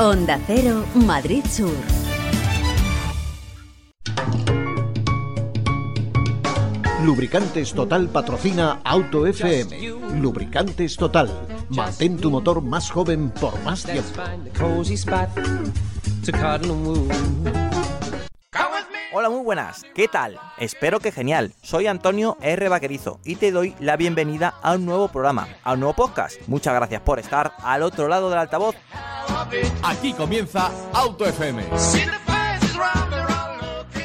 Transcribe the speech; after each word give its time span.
Onda 0.00 0.40
Cero, 0.46 0.82
Madrid 0.94 1.44
Sur. 1.44 1.76
Lubricantes 7.04 7.74
Total 7.74 8.08
patrocina 8.08 8.80
Auto 8.82 9.26
FM. 9.26 9.76
Lubricantes 10.22 10.96
Total. 10.96 11.28
Mantén 11.68 12.16
tu 12.16 12.30
motor 12.30 12.62
más 12.64 12.88
joven 12.88 13.28
por 13.28 13.52
más 13.60 13.84
tiempo. 13.84 14.24
Hola, 19.20 19.28
muy 19.28 19.42
buenas. 19.42 19.84
¿Qué 19.94 20.08
tal? 20.08 20.40
Espero 20.56 20.98
que 20.98 21.12
genial. 21.12 21.52
Soy 21.60 21.86
Antonio 21.86 22.38
R. 22.40 22.70
Vaquerizo 22.70 23.20
y 23.22 23.36
te 23.36 23.52
doy 23.52 23.76
la 23.78 23.98
bienvenida 23.98 24.54
a 24.62 24.76
un 24.76 24.86
nuevo 24.86 25.08
programa, 25.08 25.46
a 25.62 25.74
un 25.74 25.80
nuevo 25.80 25.92
podcast. 25.92 26.40
Muchas 26.46 26.74
gracias 26.74 27.02
por 27.02 27.18
estar 27.18 27.52
al 27.58 27.82
otro 27.82 28.08
lado 28.08 28.30
del 28.30 28.38
altavoz. 28.38 28.76
Aquí 29.82 30.14
comienza 30.14 30.70
Auto 30.94 31.26
FM. 31.26 31.68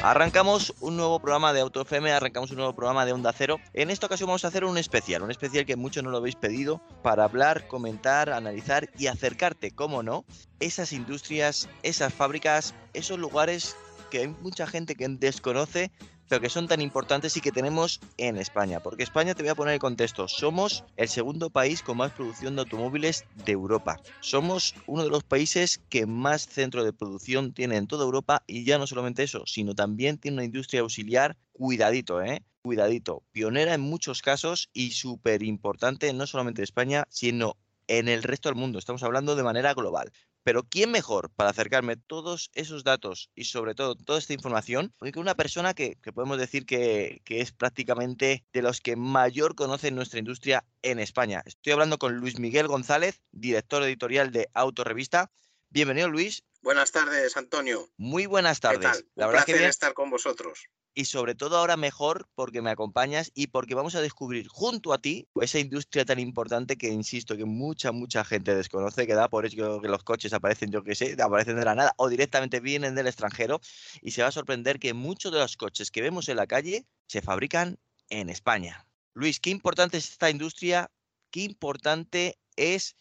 Arrancamos 0.02 0.74
un 0.80 0.98
nuevo 0.98 1.18
programa 1.18 1.54
de 1.54 1.62
Auto 1.62 1.80
FM, 1.80 2.12
arrancamos 2.12 2.50
un 2.50 2.58
nuevo 2.58 2.74
programa 2.76 3.06
de 3.06 3.12
Onda 3.14 3.32
Cero. 3.32 3.58
En 3.72 3.90
esta 3.90 4.06
ocasión 4.06 4.26
vamos 4.26 4.44
a 4.44 4.48
hacer 4.48 4.66
un 4.66 4.76
especial, 4.76 5.22
un 5.22 5.30
especial 5.30 5.64
que 5.64 5.76
muchos 5.76 6.04
no 6.04 6.10
lo 6.10 6.18
habéis 6.18 6.36
pedido, 6.36 6.82
para 7.02 7.24
hablar, 7.24 7.66
comentar, 7.68 8.30
analizar 8.30 8.90
y 8.98 9.06
acercarte, 9.06 9.70
cómo 9.70 10.02
no, 10.02 10.26
esas 10.60 10.92
industrias, 10.92 11.70
esas 11.82 12.12
fábricas, 12.12 12.74
esos 12.92 13.18
lugares 13.18 13.76
que 14.10 14.18
hay 14.18 14.28
mucha 14.28 14.66
gente 14.66 14.94
que 14.94 15.08
desconoce, 15.08 15.90
pero 16.28 16.40
que 16.40 16.48
son 16.48 16.68
tan 16.68 16.80
importantes 16.80 17.36
y 17.36 17.40
que 17.40 17.52
tenemos 17.52 18.00
en 18.16 18.36
España. 18.36 18.80
Porque 18.80 19.02
España, 19.02 19.34
te 19.34 19.42
voy 19.42 19.50
a 19.50 19.54
poner 19.54 19.74
el 19.74 19.80
contexto, 19.80 20.28
somos 20.28 20.84
el 20.96 21.08
segundo 21.08 21.50
país 21.50 21.82
con 21.82 21.96
más 21.96 22.12
producción 22.12 22.56
de 22.56 22.62
automóviles 22.62 23.24
de 23.44 23.52
Europa. 23.52 24.00
Somos 24.20 24.74
uno 24.86 25.04
de 25.04 25.10
los 25.10 25.24
países 25.24 25.80
que 25.88 26.06
más 26.06 26.46
centro 26.46 26.84
de 26.84 26.92
producción 26.92 27.52
tiene 27.52 27.76
en 27.76 27.86
toda 27.86 28.04
Europa 28.04 28.42
y 28.46 28.64
ya 28.64 28.78
no 28.78 28.86
solamente 28.86 29.22
eso, 29.22 29.44
sino 29.46 29.74
también 29.74 30.18
tiene 30.18 30.36
una 30.36 30.44
industria 30.44 30.80
auxiliar, 30.80 31.36
cuidadito, 31.52 32.22
¿eh? 32.22 32.42
Cuidadito, 32.62 33.22
pionera 33.30 33.74
en 33.74 33.80
muchos 33.80 34.22
casos 34.22 34.70
y 34.72 34.90
súper 34.90 35.44
importante 35.44 36.12
no 36.12 36.26
solamente 36.26 36.62
en 36.62 36.64
España, 36.64 37.04
sino 37.08 37.56
en 37.86 38.08
el 38.08 38.24
resto 38.24 38.48
del 38.48 38.56
mundo. 38.56 38.80
Estamos 38.80 39.04
hablando 39.04 39.36
de 39.36 39.44
manera 39.44 39.72
global. 39.74 40.10
Pero 40.46 40.62
¿quién 40.62 40.92
mejor 40.92 41.30
para 41.30 41.50
acercarme 41.50 41.96
todos 41.96 42.52
esos 42.54 42.84
datos 42.84 43.32
y 43.34 43.46
sobre 43.46 43.74
todo 43.74 43.96
toda 43.96 44.20
esta 44.20 44.32
información 44.32 44.94
que 45.02 45.18
una 45.18 45.34
persona 45.34 45.74
que, 45.74 45.98
podemos 46.14 46.38
decir 46.38 46.66
que, 46.66 47.20
que, 47.24 47.40
es 47.40 47.50
prácticamente 47.50 48.44
de 48.52 48.62
los 48.62 48.80
que 48.80 48.94
mayor 48.94 49.56
conocen 49.56 49.96
nuestra 49.96 50.20
industria 50.20 50.64
en 50.82 51.00
España? 51.00 51.42
Estoy 51.46 51.72
hablando 51.72 51.98
con 51.98 52.18
Luis 52.18 52.38
Miguel 52.38 52.68
González, 52.68 53.20
director 53.32 53.82
editorial 53.82 54.30
de 54.30 54.48
Autorevista. 54.54 55.32
Bienvenido 55.70 56.08
Luis. 56.08 56.44
Buenas 56.62 56.92
tardes, 56.92 57.36
Antonio. 57.36 57.90
Muy 57.96 58.26
buenas 58.26 58.60
tardes. 58.60 58.78
¿Qué 58.78 58.86
tal? 58.86 59.08
La 59.16 59.26
Un 59.26 59.32
verdad 59.32 59.46
placer 59.46 59.62
que 59.62 59.68
estar 59.68 59.94
con 59.94 60.10
vosotros 60.10 60.68
y 60.96 61.04
sobre 61.04 61.34
todo 61.34 61.58
ahora 61.58 61.76
mejor 61.76 62.26
porque 62.34 62.62
me 62.62 62.70
acompañas 62.70 63.30
y 63.34 63.48
porque 63.48 63.74
vamos 63.74 63.94
a 63.94 64.00
descubrir 64.00 64.48
junto 64.48 64.94
a 64.94 64.98
ti 64.98 65.28
esa 65.42 65.58
industria 65.58 66.06
tan 66.06 66.18
importante 66.18 66.78
que, 66.78 66.88
insisto, 66.88 67.36
que 67.36 67.44
mucha, 67.44 67.92
mucha 67.92 68.24
gente 68.24 68.54
desconoce, 68.54 69.06
que 69.06 69.12
da 69.12 69.28
por 69.28 69.44
hecho 69.44 69.82
que 69.82 69.88
los 69.88 70.02
coches 70.02 70.32
aparecen, 70.32 70.70
yo 70.70 70.82
que 70.82 70.94
sé, 70.94 71.14
aparecen 71.22 71.56
de 71.56 71.66
la 71.66 71.74
nada 71.74 71.92
o 71.98 72.08
directamente 72.08 72.60
vienen 72.60 72.94
del 72.94 73.08
extranjero 73.08 73.60
y 74.00 74.12
se 74.12 74.22
va 74.22 74.28
a 74.28 74.32
sorprender 74.32 74.78
que 74.78 74.94
muchos 74.94 75.32
de 75.32 75.38
los 75.38 75.58
coches 75.58 75.90
que 75.90 76.00
vemos 76.00 76.30
en 76.30 76.38
la 76.38 76.46
calle 76.46 76.86
se 77.08 77.20
fabrican 77.20 77.78
en 78.08 78.30
España. 78.30 78.86
Luis, 79.12 79.38
qué 79.38 79.50
importante 79.50 79.98
es 79.98 80.12
esta 80.12 80.30
industria, 80.30 80.90
qué 81.30 81.42
importante 81.42 82.38
es 82.56 82.96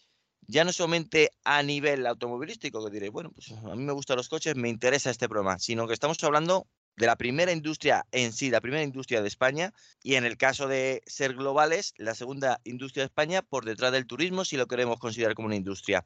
ya 0.47 0.65
no 0.65 0.73
solamente 0.73 1.31
a 1.45 1.63
nivel 1.63 2.05
automovilístico, 2.05 2.83
que 2.83 2.91
diré, 2.91 3.07
bueno, 3.07 3.31
pues 3.31 3.53
a 3.53 3.73
mí 3.73 3.83
me 3.83 3.93
gustan 3.93 4.17
los 4.17 4.27
coches, 4.27 4.57
me 4.57 4.67
interesa 4.67 5.09
este 5.09 5.29
programa, 5.29 5.59
sino 5.59 5.87
que 5.87 5.93
estamos 5.93 6.21
hablando 6.25 6.67
de 6.97 7.05
la 7.05 7.15
primera 7.15 7.51
industria 7.51 8.05
en 8.11 8.33
sí, 8.33 8.49
la 8.49 8.61
primera 8.61 8.83
industria 8.83 9.21
de 9.21 9.27
España, 9.27 9.73
y 10.01 10.15
en 10.15 10.25
el 10.25 10.37
caso 10.37 10.67
de 10.67 11.01
ser 11.05 11.33
globales, 11.33 11.93
la 11.97 12.15
segunda 12.15 12.61
industria 12.63 13.03
de 13.03 13.07
España 13.07 13.41
por 13.41 13.65
detrás 13.65 13.91
del 13.91 14.07
turismo, 14.07 14.45
si 14.45 14.57
lo 14.57 14.67
queremos 14.67 14.99
considerar 14.99 15.35
como 15.35 15.47
una 15.47 15.55
industria. 15.55 16.05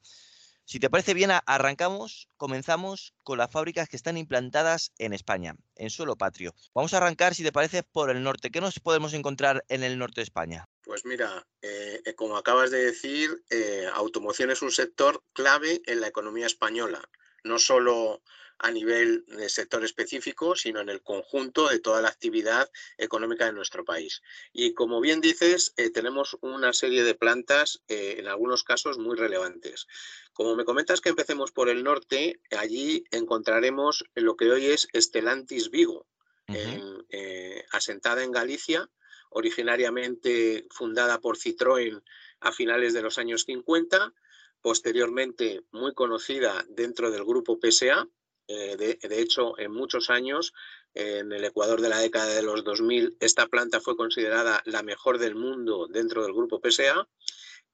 Si 0.69 0.79
te 0.79 0.91
parece 0.91 1.15
bien, 1.15 1.31
arrancamos, 1.47 2.29
comenzamos 2.37 3.15
con 3.23 3.39
las 3.39 3.49
fábricas 3.49 3.89
que 3.89 3.95
están 3.95 4.17
implantadas 4.17 4.91
en 4.99 5.13
España, 5.13 5.55
en 5.75 5.89
suelo 5.89 6.15
patrio. 6.15 6.53
Vamos 6.75 6.93
a 6.93 6.97
arrancar, 6.97 7.33
si 7.33 7.41
te 7.41 7.51
parece, 7.51 7.81
por 7.81 8.11
el 8.11 8.21
norte. 8.21 8.51
¿Qué 8.51 8.61
nos 8.61 8.79
podemos 8.79 9.13
encontrar 9.15 9.65
en 9.67 9.81
el 9.81 9.97
norte 9.97 10.21
de 10.21 10.25
España? 10.25 10.69
Pues 10.83 11.05
mira, 11.05 11.47
eh, 11.63 12.03
eh, 12.05 12.13
como 12.13 12.37
acabas 12.37 12.69
de 12.69 12.85
decir, 12.85 13.43
eh, 13.49 13.87
automoción 13.95 14.51
es 14.51 14.61
un 14.61 14.69
sector 14.71 15.23
clave 15.33 15.81
en 15.87 16.01
la 16.01 16.07
economía 16.07 16.45
española. 16.45 17.01
No 17.43 17.57
solo 17.57 18.21
a 18.59 18.71
nivel 18.71 19.25
de 19.27 19.49
sector 19.49 19.83
específico, 19.83 20.55
sino 20.55 20.81
en 20.81 20.89
el 20.89 21.01
conjunto 21.01 21.69
de 21.69 21.79
toda 21.79 22.01
la 22.01 22.09
actividad 22.09 22.69
económica 22.97 23.45
de 23.45 23.53
nuestro 23.53 23.85
país. 23.85 24.21
Y 24.51 24.73
como 24.73 24.99
bien 24.99 25.21
dices, 25.21 25.73
eh, 25.77 25.89
tenemos 25.89 26.37
una 26.41 26.73
serie 26.73 27.03
de 27.03 27.15
plantas, 27.15 27.81
eh, 27.87 28.17
en 28.19 28.27
algunos 28.27 28.63
casos 28.63 28.97
muy 28.97 29.17
relevantes. 29.17 29.87
Como 30.33 30.55
me 30.55 30.65
comentas 30.65 30.99
que 30.99 31.09
empecemos 31.09 31.51
por 31.51 31.69
el 31.69 31.83
norte, 31.83 32.41
allí 32.51 33.05
encontraremos 33.11 34.03
lo 34.15 34.35
que 34.35 34.51
hoy 34.51 34.67
es 34.67 34.87
Estelantis 34.93 35.69
Vigo, 35.69 36.07
eh, 36.47 37.65
asentada 37.71 38.23
en 38.23 38.31
Galicia, 38.31 38.89
originariamente 39.29 40.65
fundada 40.69 41.19
por 41.19 41.37
Citroën 41.37 42.03
a 42.39 42.51
finales 42.51 42.93
de 42.93 43.01
los 43.03 43.17
años 43.17 43.43
50, 43.45 44.13
posteriormente 44.61 45.61
muy 45.71 45.93
conocida 45.93 46.65
dentro 46.69 47.11
del 47.11 47.23
grupo 47.23 47.59
PSA, 47.61 48.07
eh, 48.51 48.77
de, 48.77 49.21
hecho, 49.21 49.57
en 49.59 49.71
muchos 49.71 50.09
años, 50.09 50.53
en 50.95 51.31
el 51.31 51.45
Ecuador 51.45 51.81
de 51.81 51.89
la 51.89 51.99
década 51.99 52.33
de 52.33 52.41
los 52.41 52.63
2000, 52.63 53.15
esta 53.19 53.45
planta 53.45 53.79
fue 53.79 53.95
considerada 53.95 54.63
la 54.65 54.81
mejor 54.81 55.19
del 55.19 55.35
mundo 55.35 55.87
dentro 55.87 56.23
del 56.23 56.33
grupo 56.33 56.59
PSA 56.59 57.07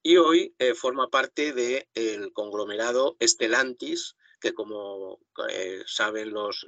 y 0.04 0.18
hoy 0.18 0.54
eh, 0.60 0.74
forma 0.74 1.10
parte 1.10 1.54
del 1.54 2.34
conglomerado 2.34 3.16
Estelantis, 3.20 4.18
que 4.42 4.54
como 4.54 5.22
eh, 5.50 5.82
saben 5.88 6.32
los 6.32 6.68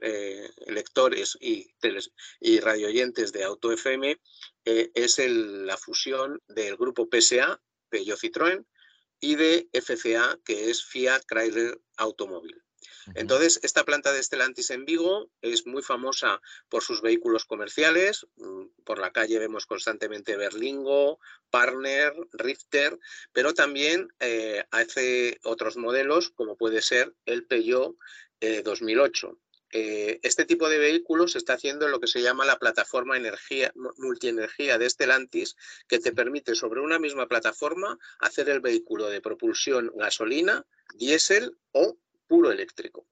lectores 0.67 1.37
y, 1.41 1.69
radioyentes 2.61 3.33
de 3.33 3.43
Auto 3.43 3.73
FM, 3.73 4.17
es 4.63 5.19
la 5.19 5.75
fusión 5.75 6.41
del 6.47 6.77
grupo 6.77 7.09
PSA, 7.11 7.61
Peugeot 7.89 8.17
Citroën, 8.17 8.65
y 9.19 9.35
de 9.35 9.67
FCA, 9.73 10.39
que 10.45 10.69
es 10.69 10.85
Fiat 10.85 11.23
Chrysler 11.27 11.77
Automóvil. 11.97 12.63
Entonces, 13.15 13.59
esta 13.63 13.83
planta 13.85 14.13
de 14.13 14.23
Stellantis 14.23 14.69
en 14.69 14.85
Vigo 14.85 15.29
es 15.41 15.65
muy 15.65 15.81
famosa 15.81 16.41
por 16.69 16.83
sus 16.83 17.01
vehículos 17.01 17.45
comerciales. 17.45 18.27
Mm, 18.35 18.65
por 18.83 18.99
la 18.99 19.11
calle 19.11 19.39
vemos 19.39 19.65
constantemente 19.65 20.37
Berlingo, 20.37 21.19
Partner, 21.49 22.13
Rifter, 22.33 22.97
pero 23.31 23.53
también 23.53 24.07
eh, 24.19 24.63
hace 24.71 25.39
otros 25.43 25.77
modelos 25.77 26.29
como 26.29 26.57
puede 26.57 26.81
ser 26.81 27.13
el 27.25 27.45
Peugeot 27.45 27.95
2008. 28.63 29.29
Eh, 29.29 29.37
eh, 29.71 30.19
este 30.23 30.45
tipo 30.45 30.69
de 30.69 30.77
vehículos 30.77 31.33
se 31.33 31.39
está 31.39 31.53
haciendo 31.53 31.85
en 31.85 31.91
lo 31.91 31.99
que 31.99 32.07
se 32.07 32.21
llama 32.21 32.45
la 32.45 32.57
plataforma 32.57 33.17
energía, 33.17 33.73
multienergía 33.97 34.77
de 34.77 34.89
Stellantis, 34.89 35.55
que 35.87 35.99
te 35.99 36.13
permite 36.13 36.55
sobre 36.55 36.79
una 36.79 36.99
misma 36.99 37.27
plataforma 37.27 37.97
hacer 38.19 38.49
el 38.49 38.61
vehículo 38.61 39.09
de 39.09 39.21
propulsión 39.21 39.91
gasolina, 39.95 40.65
diésel 40.95 41.57
o 41.73 41.97
puro 42.27 42.51
eléctrico. 42.51 43.07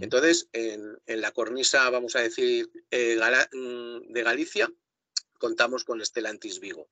Entonces, 0.00 0.48
en, 0.52 0.98
la 1.06 1.30
cornisa, 1.32 1.88
vamos 1.90 2.16
a 2.16 2.20
decir, 2.20 2.70
eh, 2.90 3.18
mm, 3.52 4.12
de 4.12 4.22
Galicia, 4.22 4.70
contamos 5.38 5.84
con 5.84 6.00
Estelantis 6.00 6.60
Vigo. 6.60 6.88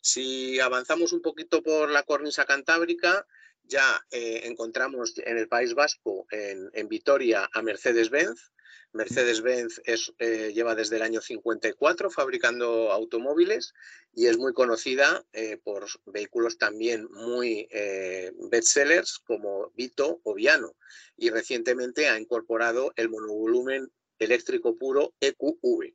Si 0.00 0.60
avanzamos 0.60 1.12
un 1.12 1.22
poquito 1.22 1.62
por 1.62 1.90
la 1.90 2.04
cornisa 2.04 2.44
cantábrica, 2.44 3.26
ya 3.64 4.00
eh, 4.10 4.42
encontramos 4.44 5.18
en 5.18 5.38
el 5.38 5.48
País 5.48 5.74
Vasco, 5.74 6.26
en, 6.30 6.70
en 6.72 6.88
Vitoria, 6.88 7.48
a 7.52 7.62
Mercedes-Benz, 7.62 8.52
Mercedes-Benz 8.92 9.82
eh, 10.18 10.52
lleva 10.54 10.74
desde 10.74 10.96
el 10.96 11.02
año 11.02 11.20
54 11.20 12.10
fabricando 12.10 12.92
automóviles 12.92 13.74
y 14.12 14.26
es 14.26 14.38
muy 14.38 14.52
conocida 14.52 15.24
eh, 15.32 15.58
por 15.62 15.86
vehículos 16.06 16.58
también 16.58 17.06
muy 17.10 17.68
eh, 17.70 18.32
bestsellers 18.50 19.18
como 19.18 19.70
Vito 19.74 20.20
o 20.24 20.34
Viano. 20.34 20.74
Y 21.16 21.30
recientemente 21.30 22.08
ha 22.08 22.18
incorporado 22.18 22.92
el 22.96 23.10
monovolumen 23.10 23.90
eléctrico 24.18 24.76
puro 24.76 25.14
EQV. 25.20 25.94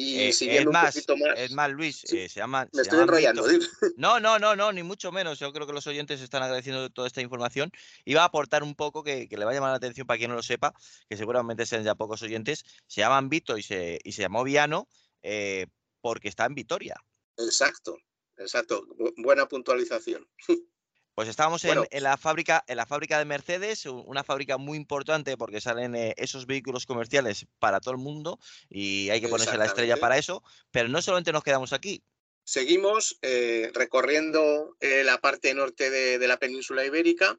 Y 0.00 0.18
eh, 0.18 0.28
es 0.30 0.40
más, 0.66 0.96
un 0.96 1.20
más. 1.20 1.36
Es 1.36 1.52
más, 1.52 1.70
Luis, 1.70 2.04
eh, 2.04 2.26
se 2.26 2.40
llama. 2.40 2.66
Me 2.72 2.80
estoy 2.80 3.00
enrollando. 3.00 3.44
No, 3.96 4.18
no, 4.18 4.38
no, 4.38 4.56
no, 4.56 4.72
ni 4.72 4.82
mucho 4.82 5.12
menos. 5.12 5.38
Yo 5.38 5.52
creo 5.52 5.66
que 5.66 5.74
los 5.74 5.86
oyentes 5.86 6.22
están 6.22 6.42
agradeciendo 6.42 6.88
toda 6.88 7.06
esta 7.06 7.20
información. 7.20 7.70
Iba 8.06 8.22
a 8.22 8.24
aportar 8.24 8.62
un 8.62 8.74
poco 8.74 9.02
que, 9.02 9.28
le 9.30 9.44
va 9.44 9.50
a 9.50 9.54
llamar 9.54 9.70
la 9.70 9.76
atención 9.76 10.06
para 10.06 10.16
quien 10.16 10.30
no 10.30 10.36
lo 10.36 10.42
sepa, 10.42 10.72
que 11.06 11.18
seguramente 11.18 11.66
sean 11.66 11.84
ya 11.84 11.94
pocos 11.94 12.22
oyentes. 12.22 12.64
Se 12.86 13.02
llaman 13.02 13.28
Vito 13.28 13.58
y 13.58 13.62
se, 13.62 13.98
y 14.02 14.12
se 14.12 14.22
llamó 14.22 14.42
Viano 14.42 14.88
eh, 15.22 15.66
porque 16.00 16.28
está 16.28 16.46
en 16.46 16.54
Vitoria. 16.54 16.96
Exacto, 17.36 17.98
exacto. 18.38 18.86
buena 19.18 19.46
puntualización. 19.46 20.26
Pues 21.14 21.28
estábamos 21.28 21.64
en, 21.64 22.02
la 22.02 22.16
fábrica, 22.16 22.64
en 22.66 22.76
la 22.76 22.86
fábrica 22.86 23.18
de 23.18 23.24
Mercedes, 23.24 23.84
una 23.86 24.24
fábrica 24.24 24.56
muy 24.58 24.76
importante 24.76 25.36
porque 25.36 25.60
salen 25.60 25.94
eh, 25.94 26.14
esos 26.16 26.46
vehículos 26.46 26.86
comerciales 26.86 27.46
para 27.58 27.80
todo 27.80 27.92
el 27.92 28.00
mundo 28.00 28.38
y 28.68 29.10
hay 29.10 29.20
que 29.20 29.28
ponerse 29.28 29.58
la 29.58 29.66
estrella 29.66 29.96
para 29.96 30.16
eso. 30.16 30.42
Pero 30.70 30.88
no 30.88 31.02
solamente 31.02 31.32
nos 31.32 31.44
quedamos 31.44 31.72
aquí. 31.72 32.02
Seguimos 32.44 33.18
eh, 33.22 33.70
recorriendo 33.74 34.76
eh, 34.80 35.02
la 35.04 35.20
parte 35.20 35.52
norte 35.52 35.90
de 35.90 36.26
la 36.28 36.38
península 36.38 36.84
ibérica 36.84 37.38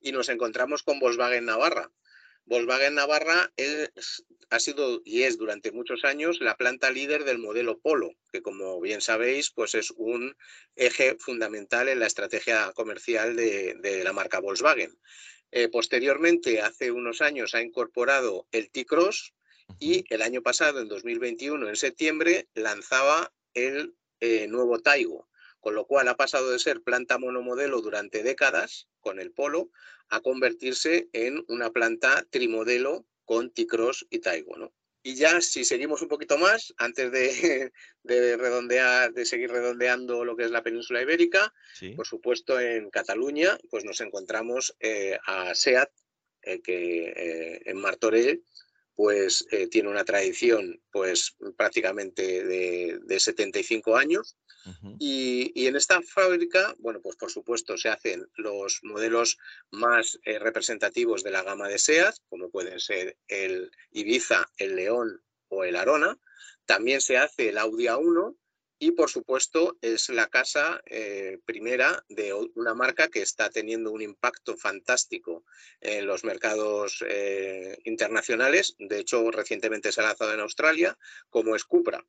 y 0.00 0.12
nos 0.12 0.28
encontramos 0.28 0.82
con 0.82 0.98
Volkswagen 0.98 1.46
Navarra. 1.46 1.90
Volkswagen 2.44 2.94
Navarra 2.94 3.52
ha 4.50 4.60
sido 4.60 5.00
y 5.04 5.22
es 5.22 5.38
durante 5.38 5.72
muchos 5.72 6.04
años 6.04 6.40
la 6.40 6.56
planta 6.56 6.90
líder 6.90 7.24
del 7.24 7.38
modelo 7.38 7.78
Polo, 7.78 8.10
que 8.32 8.42
como 8.42 8.80
bien 8.80 9.00
sabéis, 9.00 9.50
pues 9.50 9.74
es 9.74 9.90
un 9.92 10.36
eje 10.76 11.16
fundamental 11.18 11.88
en 11.88 12.00
la 12.00 12.06
estrategia 12.06 12.72
comercial 12.74 13.36
de, 13.36 14.02
la 14.04 14.12
marca 14.12 14.40
Volkswagen. 14.40 14.98
Eh, 15.50 15.68
posteriormente, 15.68 16.60
hace 16.60 16.90
unos 16.90 17.20
años, 17.20 17.54
ha 17.54 17.62
incorporado 17.62 18.46
el 18.52 18.70
T-Cross 18.70 19.34
y 19.78 20.04
el 20.12 20.22
año 20.22 20.42
pasado, 20.42 20.80
en 20.80 20.88
2021, 20.88 21.68
en 21.68 21.76
septiembre, 21.76 22.48
lanzaba 22.54 23.32
el 23.54 23.94
eh, 24.20 24.46
nuevo 24.48 24.80
Taigo, 24.80 25.28
con 25.62 25.76
lo 25.76 25.86
cual 25.86 26.08
ha 26.08 26.16
pasado 26.16 26.50
de 26.50 26.58
ser 26.58 26.82
planta 26.82 27.18
monomodelo 27.18 27.80
durante 27.80 28.24
décadas 28.24 28.88
con 29.00 29.20
el 29.20 29.30
Polo 29.30 29.70
a 30.08 30.20
convertirse 30.20 31.08
en 31.12 31.44
una 31.46 31.70
planta 31.70 32.26
trimodelo 32.30 33.06
con 33.24 33.50
T-Cross 33.50 34.08
y 34.10 34.18
Taigo. 34.18 34.72
Y 35.04 35.14
ya 35.14 35.40
si 35.40 35.64
seguimos 35.64 36.02
un 36.02 36.08
poquito 36.08 36.36
más, 36.36 36.74
antes 36.78 37.12
de, 38.02 38.36
redondear, 38.36 39.12
de 39.12 39.24
seguir 39.24 39.52
redondeando 39.52 40.24
lo 40.24 40.36
que 40.36 40.44
es 40.44 40.50
la 40.50 40.64
península 40.64 41.00
ibérica, 41.00 41.54
por 41.94 42.08
supuesto 42.08 42.60
en 42.60 42.90
Cataluña, 42.90 43.56
pues 43.70 43.84
nos 43.84 44.00
encontramos 44.00 44.76
eh, 44.80 45.16
a 45.24 45.54
SEAT, 45.54 45.90
eh, 46.42 46.60
que 46.60 47.06
eh, 47.16 47.62
en 47.66 47.78
Martorell 47.78 48.42
pues 48.94 49.46
tiene 49.70 49.88
una 49.88 50.04
tradición 50.04 50.80
pues 50.90 51.34
prácticamente 51.56 52.44
de, 52.44 52.98
de 53.02 53.20
75 53.20 53.96
años 53.96 54.36
y, 54.98 55.66
en 55.66 55.76
esta 55.76 56.00
fábrica, 56.02 56.74
bueno, 56.78 57.00
pues 57.00 57.16
por 57.16 57.30
supuesto 57.30 57.76
se 57.76 57.88
hacen 57.88 58.28
los 58.36 58.80
modelos 58.82 59.38
más 59.70 60.18
eh, 60.24 60.38
representativos 60.38 61.24
de 61.24 61.32
la 61.32 61.42
gama 61.42 61.68
de 61.68 61.78
SEAT, 61.78 62.14
como 62.28 62.50
pueden 62.50 62.78
ser 62.78 63.16
el 63.28 63.70
Ibiza, 63.90 64.48
el 64.56 64.76
León 64.76 65.22
o 65.48 65.64
el 65.64 65.76
Arona. 65.76 66.18
También 66.64 67.00
se 67.00 67.16
hace 67.18 67.48
el 67.48 67.58
Audi 67.58 67.86
A1 67.86 68.36
y 68.82 68.90
por 68.90 69.08
supuesto 69.08 69.78
es 69.80 70.08
la 70.08 70.26
casa 70.26 70.82
eh, 70.86 71.38
primera 71.44 72.04
de 72.08 72.34
una 72.56 72.74
marca 72.74 73.06
que 73.06 73.22
está 73.22 73.48
teniendo 73.48 73.92
un 73.92 74.02
impacto 74.02 74.56
fantástico 74.56 75.44
en 75.80 76.04
los 76.04 76.24
mercados 76.24 77.04
eh, 77.08 77.78
internacionales. 77.84 78.74
De 78.80 78.98
hecho, 78.98 79.30
recientemente 79.30 79.92
se 79.92 80.00
ha 80.00 80.04
lanzado 80.04 80.34
en 80.34 80.40
Australia, 80.40 80.98
como 81.30 81.54
es 81.54 81.62
Cupra. 81.62 82.04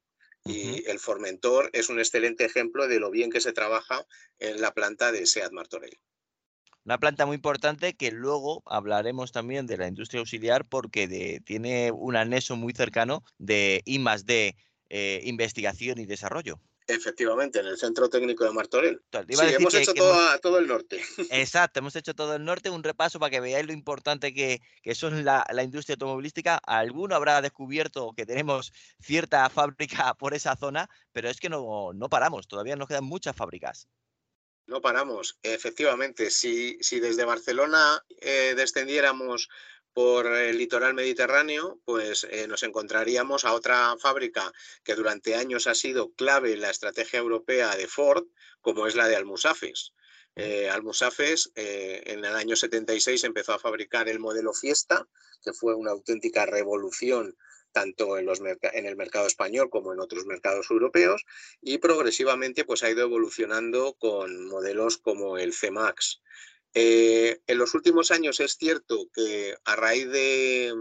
Y 0.45 0.83
el 0.89 0.97
Formentor 0.97 1.69
es 1.73 1.89
un 1.89 1.99
excelente 1.99 2.43
ejemplo 2.43 2.87
de 2.87 2.99
lo 2.99 3.11
bien 3.11 3.29
que 3.29 3.39
se 3.39 3.53
trabaja 3.53 4.07
en 4.39 4.59
la 4.59 4.73
planta 4.73 5.11
de 5.11 5.27
SEAT 5.27 5.51
Martorell. 5.51 5.99
Una 6.85 6.97
planta 6.97 7.27
muy 7.27 7.35
importante 7.35 7.93
que 7.93 8.11
luego 8.11 8.63
hablaremos 8.65 9.31
también 9.31 9.67
de 9.67 9.77
la 9.77 9.87
industria 9.87 10.21
auxiliar 10.21 10.67
porque 10.67 11.39
tiene 11.45 11.91
un 11.91 12.15
anexo 12.15 12.55
muy 12.55 12.73
cercano 12.73 13.23
de 13.37 13.83
I 13.85 13.99
más 13.99 14.25
D, 14.25 14.55
eh, 14.95 15.21
investigación 15.23 15.97
y 15.97 16.05
desarrollo. 16.05 16.61
Efectivamente, 16.85 17.59
en 17.59 17.65
el 17.65 17.79
Centro 17.79 18.09
Técnico 18.09 18.43
de 18.43 18.51
Martorell. 18.51 19.01
Sí, 19.11 19.39
hemos 19.39 19.73
hecho 19.73 19.91
todo, 20.39 20.59
el 20.59 20.67
norte. 20.67 21.01
Exacto, 21.31 21.79
hemos 21.79 21.95
hecho 21.95 22.13
todo 22.13 22.35
el 22.35 22.45
norte, 22.45 22.69
un 22.69 22.83
repaso 22.83 23.19
para 23.19 23.31
que 23.31 23.39
veáis 23.39 23.65
lo 23.65 23.73
importante 23.73 24.35
que, 24.35 24.61
que 24.83 24.93
son 24.93 25.25
la, 25.25 25.43
industria 25.63 25.95
automovilística. 25.95 26.57
Alguno 26.57 27.15
habrá 27.15 27.41
descubierto 27.41 28.13
que 28.15 28.27
tenemos 28.27 28.71
cierta 29.01 29.49
fábrica 29.49 30.13
por 30.19 30.35
esa 30.35 30.55
zona, 30.55 30.87
pero 31.11 31.27
es 31.27 31.39
que 31.39 31.49
no, 31.49 31.91
no 31.95 32.07
paramos, 32.07 32.47
todavía 32.47 32.75
nos 32.75 32.87
quedan 32.87 33.05
muchas 33.05 33.35
fábricas. 33.35 33.87
No 34.67 34.79
paramos, 34.79 35.39
efectivamente. 35.41 36.29
Si, 36.29 36.77
si 36.81 36.99
desde 36.99 37.25
Barcelona 37.25 37.99
eh, 38.21 38.53
descendiéramos 38.55 39.49
por 39.93 40.25
el 40.27 40.57
litoral 40.57 40.93
mediterráneo, 40.93 41.79
pues 41.85 42.25
eh, 42.29 42.47
nos 42.47 42.63
encontraríamos 42.63 43.45
a 43.45 43.53
otra 43.53 43.95
fábrica 43.99 44.51
que 44.83 44.95
durante 44.95 45.35
años 45.35 45.67
ha 45.67 45.75
sido 45.75 46.13
clave 46.13 46.53
en 46.53 46.61
la 46.61 46.71
estrategia 46.71 47.19
europea 47.19 47.75
de 47.75 47.87
Ford, 47.87 48.25
como 48.61 48.87
es 48.87 48.95
la 48.95 49.07
de 49.07 49.15
Almusafes. 49.15 49.93
Eh, 50.35 50.67
Almusafes 50.69 51.51
eh, 51.55 52.01
en 52.07 52.25
el 52.25 52.35
año 52.35 52.55
76 52.55 53.23
empezó 53.23 53.53
a 53.53 53.59
fabricar 53.59 54.09
el 54.09 54.19
modelo 54.19 54.53
Fiesta, 54.53 55.07
que 55.43 55.53
fue 55.53 55.75
una 55.75 55.91
auténtica 55.91 56.45
revolución 56.45 57.37
tanto 57.71 58.17
en, 58.17 58.25
los 58.25 58.39
en, 58.39 58.85
el 58.85 58.95
mercado 58.95 59.27
español 59.27 59.69
como 59.69 59.93
en 59.93 59.99
otros 59.99 60.25
mercados 60.25 60.69
europeos, 60.69 61.25
y 61.59 61.79
progresivamente 61.79 62.63
pues, 62.65 62.83
ha 62.83 62.89
ido 62.89 63.01
evolucionando 63.01 63.95
con 63.99 64.47
modelos 64.47 64.97
como 64.99 65.37
el 65.37 65.53
C-Max. 65.53 66.21
Eh, 66.75 67.41
en 67.45 67.57
los 67.59 67.75
últimos 67.75 68.09
años 68.09 68.39
es 68.39 68.57
cierto 68.57 69.07
que 69.13 69.55
a 69.63 69.75
raíz 69.75 70.09
de, 70.09 70.73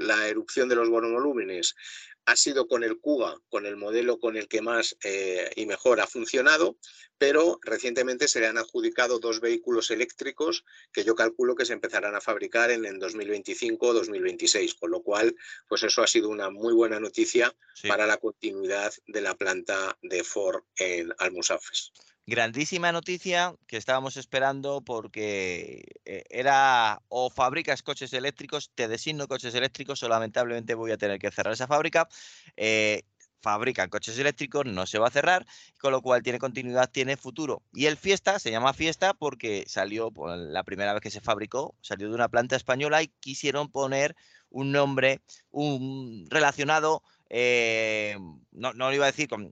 la 0.00 0.26
erupción 0.28 0.68
de 0.68 0.74
los 0.74 0.88
bonovolúmenes 0.88 1.76
ha 2.26 2.36
sido 2.36 2.66
con 2.66 2.82
el 2.82 2.98
Cuba, 2.98 3.38
con 3.48 3.66
el 3.66 3.76
modelo 3.76 4.18
con 4.18 4.36
el 4.36 4.48
que 4.48 4.62
más 4.62 4.96
eh, 5.04 5.50
y 5.56 5.66
mejor 5.66 6.00
ha 6.00 6.06
funcionado, 6.06 6.78
pero 7.18 7.60
recientemente 7.62 8.28
se 8.28 8.40
le 8.40 8.46
han 8.46 8.58
adjudicado 8.58 9.18
dos 9.18 9.40
vehículos 9.40 9.90
eléctricos 9.90 10.64
que 10.90 11.04
yo 11.04 11.14
calculo 11.14 11.54
que 11.54 11.66
se 11.66 11.74
empezarán 11.74 12.16
a 12.16 12.22
fabricar 12.22 12.70
en, 12.70 12.84
en 12.86 12.98
2025 12.98 13.86
o 13.86 13.92
2026, 13.92 14.74
con 14.74 14.90
lo 14.90 15.02
cual, 15.02 15.36
pues 15.68 15.82
eso 15.82 16.02
ha 16.02 16.06
sido 16.06 16.30
una 16.30 16.50
muy 16.50 16.72
buena 16.72 16.98
noticia 16.98 17.54
para 17.86 18.06
la 18.06 18.16
continuidad 18.16 18.92
de 19.06 19.20
la 19.20 19.36
planta 19.36 19.96
de 20.02 20.24
Ford 20.24 20.64
en 20.76 21.12
Almusafes 21.18 21.92
grandísima 22.26 22.92
noticia 22.92 23.54
que 23.66 23.76
estábamos 23.76 24.16
esperando 24.16 24.82
porque 24.82 25.84
eh, 26.04 26.24
era 26.30 27.02
o 27.08 27.30
fabricas 27.30 27.82
coches 27.82 28.12
eléctricos, 28.12 28.70
te 28.74 28.88
designo 28.88 29.28
coches 29.28 29.54
eléctricos 29.54 30.02
o 30.02 30.08
lamentablemente 30.08 30.74
voy 30.74 30.92
a 30.92 30.98
tener 30.98 31.18
que 31.18 31.30
cerrar 31.30 31.52
esa 31.54 31.66
fábrica. 31.66 32.08
Eh, 32.56 33.02
fabrican 33.44 33.90
coches 33.90 34.18
eléctricos, 34.18 34.64
no 34.64 34.86
se 34.86 34.98
va 34.98 35.08
a 35.08 35.10
cerrar, 35.10 35.44
con 35.78 35.92
lo 35.92 36.00
cual 36.00 36.22
tiene 36.22 36.38
continuidad, 36.38 36.90
tiene 36.90 37.18
futuro. 37.18 37.62
Y 37.74 37.84
el 37.86 37.98
Fiesta 37.98 38.38
se 38.38 38.50
llama 38.50 38.72
Fiesta 38.72 39.12
porque 39.12 39.64
salió, 39.68 40.10
pues, 40.10 40.38
la 40.38 40.64
primera 40.64 40.94
vez 40.94 41.02
que 41.02 41.10
se 41.10 41.20
fabricó, 41.20 41.76
salió 41.82 42.08
de 42.08 42.14
una 42.14 42.30
planta 42.30 42.56
española 42.56 43.02
y 43.02 43.08
quisieron 43.20 43.70
poner 43.70 44.16
un 44.48 44.72
nombre 44.72 45.20
un, 45.50 46.26
relacionado 46.30 47.02
eh, 47.30 48.16
no, 48.52 48.72
no 48.72 48.88
lo 48.88 48.94
iba 48.94 49.04
a 49.04 49.10
decir 49.10 49.28
con, 49.28 49.50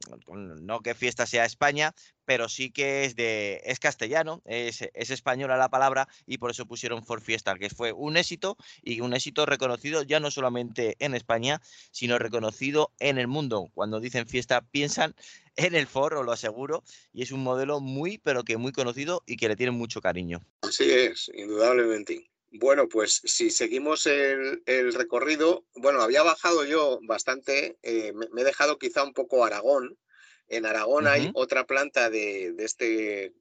no 0.65 0.81
que 0.81 0.95
fiesta 0.95 1.27
sea 1.27 1.45
España, 1.45 1.95
pero 2.25 2.49
sí 2.49 2.71
que 2.71 3.05
es 3.05 3.17
de 3.17 3.61
es 3.65 3.81
castellano, 3.81 4.43
es, 4.45 4.83
es, 4.95 5.11
española 5.11 5.57
la 5.57 5.69
palabra 5.69 6.09
y 6.27 6.39
por 6.39 6.51
eso 6.51 6.67
pusieron 6.67 7.05
For 7.05 7.21
Fiesta, 7.21 7.57
que 7.57 7.71
fue 7.71 7.93
un 7.93 8.17
éxito 8.17 8.57
y 8.83 9.01
un 9.01 9.15
éxito 9.15 9.47
reconocido 9.47 10.03
ya 10.03 10.21
no 10.21 10.31
solamente 10.31 10.97
en 10.99 11.15
España, 11.15 11.61
sino 11.91 12.19
reconocido 12.19 12.93
en 13.01 13.19
el 13.19 13.27
mundo. 13.27 13.71
Cuando 13.75 14.01
dicen 14.01 14.29
fiesta 14.29 14.61
piensan 14.63 15.15
en 15.57 15.75
el 15.75 15.87
Ford, 15.87 16.17
os 16.17 16.25
lo 16.25 16.33
aseguro, 16.33 16.83
y 17.13 17.23
es 17.23 17.33
un 17.33 17.43
modelo 17.43 17.81
muy, 17.81 18.19
pero 18.19 18.45
que 18.45 18.57
muy 18.57 18.73
conocido 18.73 19.23
y 19.27 19.37
que 19.37 19.49
le 19.49 19.57
tienen 19.57 19.75
mucho 19.75 20.01
cariño. 20.01 20.41
Así 20.63 20.91
es, 20.91 21.31
indudablemente. 21.35 22.32
Bueno, 22.55 22.87
pues 22.87 23.23
si 23.25 23.51
seguimos 23.51 24.07
el, 24.07 24.61
recorrido, 24.93 25.65
bueno, 25.75 26.03
había 26.03 26.23
bajado 26.23 26.65
yo 26.65 27.01
bastante, 27.03 27.79
eh, 27.83 28.13
me, 28.13 28.43
he 28.43 28.45
dejado 28.45 28.79
quizá 28.79 29.03
un 29.05 29.15
poco 29.15 29.47
Aragón. 29.47 29.99
En 30.49 30.67
Aragón 30.67 31.07
hay 31.07 31.31
otra 31.33 31.67
planta 31.67 32.11
de, 32.11 32.55
este 32.59 33.33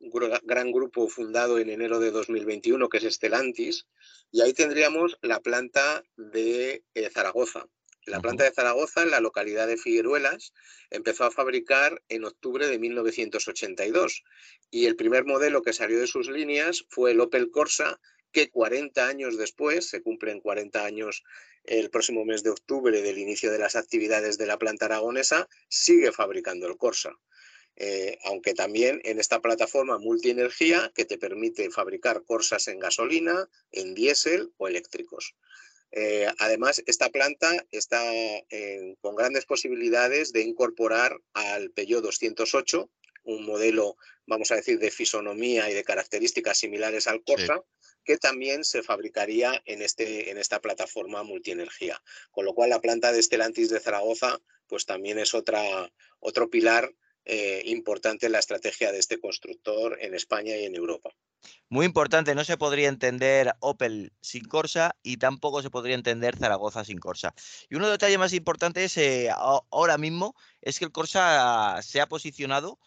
gran 0.43 0.71
grupo 0.71 1.09
fundado 1.09 1.59
en 1.59 1.69
enero 1.69 1.99
de 1.99 2.11
2021, 2.11 2.87
que 2.87 2.99
es 2.99 3.13
Stellantis, 3.13 3.85
y 4.31 4.41
ahí 4.41 4.53
tendríamos 4.53 5.17
la 5.21 5.41
planta 5.41 6.03
de 6.15 6.85
eh, 6.93 7.09
Zaragoza. 7.09 7.65
La 8.05 8.21
planta 8.21 8.45
de 8.45 8.51
Zaragoza, 8.51 9.03
en 9.03 9.11
la 9.11 9.19
localidad 9.19 9.67
de 9.67 9.77
Figueruelas, 9.77 10.53
empezó 10.89 11.25
a 11.25 11.31
fabricar 11.31 12.01
en 12.07 12.23
octubre 12.23 12.65
de 12.65 12.79
1982 12.79 14.23
y 14.71 14.85
el 14.85 14.95
primer 14.95 15.25
modelo 15.25 15.61
que 15.61 15.73
salió 15.73 15.99
de 15.99 16.07
sus 16.07 16.29
líneas 16.29 16.85
fue 16.89 17.11
el 17.11 17.19
Opel 17.19 17.51
Corsa 17.51 17.99
que 18.31 18.49
40 18.49 19.07
años 19.07 19.37
después, 19.37 19.89
se 19.89 20.01
cumplen 20.01 20.39
40 20.39 20.83
años 20.83 21.23
el 21.63 21.89
próximo 21.89 22.25
mes 22.25 22.43
de 22.43 22.49
octubre 22.49 23.01
del 23.01 23.17
inicio 23.17 23.51
de 23.51 23.59
las 23.59 23.75
actividades 23.75 24.37
de 24.37 24.47
la 24.47 24.57
planta 24.57 24.85
aragonesa, 24.85 25.47
sigue 25.69 26.11
fabricando 26.11 26.67
el 26.67 26.77
Corsa. 26.77 27.11
Eh, 27.77 28.17
aunque 28.25 28.53
también 28.53 28.99
en 29.05 29.19
esta 29.19 29.39
plataforma 29.39 29.97
multienergía 29.97 30.91
que 30.93 31.05
te 31.05 31.17
permite 31.17 31.69
fabricar 31.69 32.23
Corsas 32.23 32.67
en 32.67 32.79
gasolina, 32.79 33.47
en 33.71 33.93
diésel 33.93 34.51
o 34.57 34.67
eléctricos. 34.67 35.35
Eh, 35.91 36.27
además, 36.39 36.83
esta 36.85 37.09
planta 37.09 37.65
está 37.71 38.01
con 39.01 39.15
grandes 39.15 39.45
posibilidades 39.45 40.31
de 40.31 40.41
incorporar 40.41 41.17
al 41.33 41.71
Peugeot 41.71 42.03
208, 42.03 42.89
un 43.23 43.45
modelo 43.45 43.97
vamos 44.31 44.51
a 44.51 44.55
decir, 44.55 44.79
de 44.79 44.91
fisonomía 44.91 45.69
y 45.69 45.73
de 45.73 45.83
características 45.83 46.57
similares 46.57 47.07
al 47.07 47.21
Corsa, 47.23 47.61
que 48.03 48.17
también 48.17 48.63
se 48.63 48.83
fabricaría 48.83 49.61
en, 49.65 49.81
este, 49.81 50.31
en 50.31 50.37
esta 50.37 50.59
plataforma 50.59 51.23
multienergía. 51.23 52.01
Con 52.31 52.45
lo 52.45 52.53
cual 52.53 52.69
la 52.69 52.81
planta 52.81 53.11
de 53.11 53.21
Stellantis 53.21 53.69
de 53.69 53.79
Zaragoza 53.79 54.39
pues 54.67 54.85
también 54.85 55.19
es 55.19 55.33
otra, 55.33 55.91
otro 56.19 56.49
pilar 56.49 56.93
eh, 57.25 57.61
importante 57.65 58.25
en 58.25 58.31
la 58.31 58.39
estrategia 58.39 58.91
de 58.91 58.99
este 58.99 59.19
constructor 59.19 59.97
en 60.01 60.15
España 60.15 60.55
y 60.57 60.65
en 60.65 60.75
Europa. 60.75 61.11
Muy 61.69 61.85
importante, 61.85 62.35
no 62.35 62.43
se 62.43 62.57
podría 62.57 62.89
entender 62.89 63.53
Opel 63.59 64.11
sin 64.21 64.45
Corsa 64.45 64.95
y 65.03 65.17
tampoco 65.17 65.61
se 65.61 65.69
podría 65.69 65.95
entender 65.95 66.37
Zaragoza 66.37 66.83
sin 66.83 66.99
Corsa. 66.99 67.33
Y 67.69 67.75
uno 67.75 67.85
de 67.85 67.91
los 67.91 67.99
detalles 67.99 68.17
más 68.17 68.33
importantes 68.33 68.97
eh, 68.97 69.29
ahora 69.31 69.97
mismo 69.97 70.35
es 70.61 70.79
que 70.79 70.85
el 70.85 70.91
Corsa 70.91 71.79
se 71.81 72.01
ha 72.01 72.07
posicionado 72.07 72.79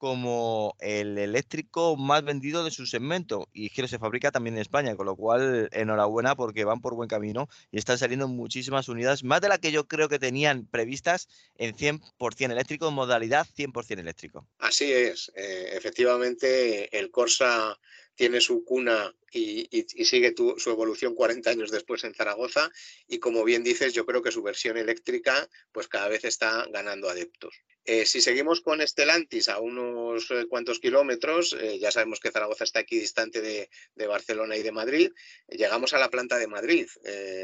como 0.00 0.76
el 0.80 1.18
eléctrico 1.18 1.94
más 1.98 2.24
vendido 2.24 2.64
de 2.64 2.70
su 2.70 2.86
segmento 2.86 3.50
y 3.52 3.68
que 3.68 3.86
se 3.86 3.98
fabrica 3.98 4.30
también 4.30 4.56
en 4.56 4.62
España, 4.62 4.96
con 4.96 5.04
lo 5.04 5.14
cual 5.14 5.68
enhorabuena 5.72 6.34
porque 6.36 6.64
van 6.64 6.80
por 6.80 6.94
buen 6.94 7.06
camino 7.06 7.50
y 7.70 7.76
están 7.76 7.98
saliendo 7.98 8.26
muchísimas 8.26 8.88
unidades, 8.88 9.22
más 9.24 9.42
de 9.42 9.50
las 9.50 9.58
que 9.58 9.72
yo 9.72 9.86
creo 9.86 10.08
que 10.08 10.18
tenían 10.18 10.64
previstas 10.64 11.28
en 11.56 11.76
100% 11.76 12.50
eléctrico, 12.50 12.88
en 12.88 12.94
modalidad 12.94 13.46
100% 13.54 13.98
eléctrico. 13.98 14.46
Así 14.58 14.90
es, 14.90 15.30
eh, 15.36 15.72
efectivamente 15.74 16.98
el 16.98 17.10
Corsa 17.10 17.78
tiene 18.20 18.42
su 18.42 18.66
cuna 18.66 19.16
y, 19.32 19.66
sigue 20.04 20.34
su 20.36 20.70
evolución 20.70 21.14
40 21.14 21.48
años 21.48 21.70
después 21.70 22.04
en 22.04 22.12
Zaragoza 22.12 22.70
y 23.08 23.18
como 23.18 23.44
bien 23.44 23.64
dices, 23.64 23.94
yo 23.94 24.04
creo 24.04 24.20
que 24.20 24.30
su 24.30 24.42
versión 24.42 24.76
eléctrica 24.76 25.48
pues 25.72 25.88
cada 25.88 26.06
vez 26.08 26.26
está 26.26 26.66
ganando 26.70 27.08
adeptos. 27.08 27.62
Eh, 27.86 28.04
si 28.04 28.20
seguimos 28.20 28.60
con 28.60 28.82
Estelantis 28.82 29.48
a 29.48 29.58
unos 29.58 30.30
eh, 30.32 30.44
cuantos 30.50 30.80
kilómetros, 30.80 31.56
eh, 31.58 31.78
ya 31.78 31.90
sabemos 31.90 32.20
que 32.20 32.30
Zaragoza 32.30 32.64
está 32.64 32.80
aquí 32.80 32.98
distante 32.98 33.40
de, 33.40 33.70
de 33.94 34.06
Barcelona 34.06 34.54
y 34.54 34.62
de 34.62 34.72
Madrid, 34.72 35.12
llegamos 35.48 35.94
a 35.94 35.98
la 35.98 36.10
planta 36.10 36.36
de 36.36 36.46
Madrid. 36.46 36.88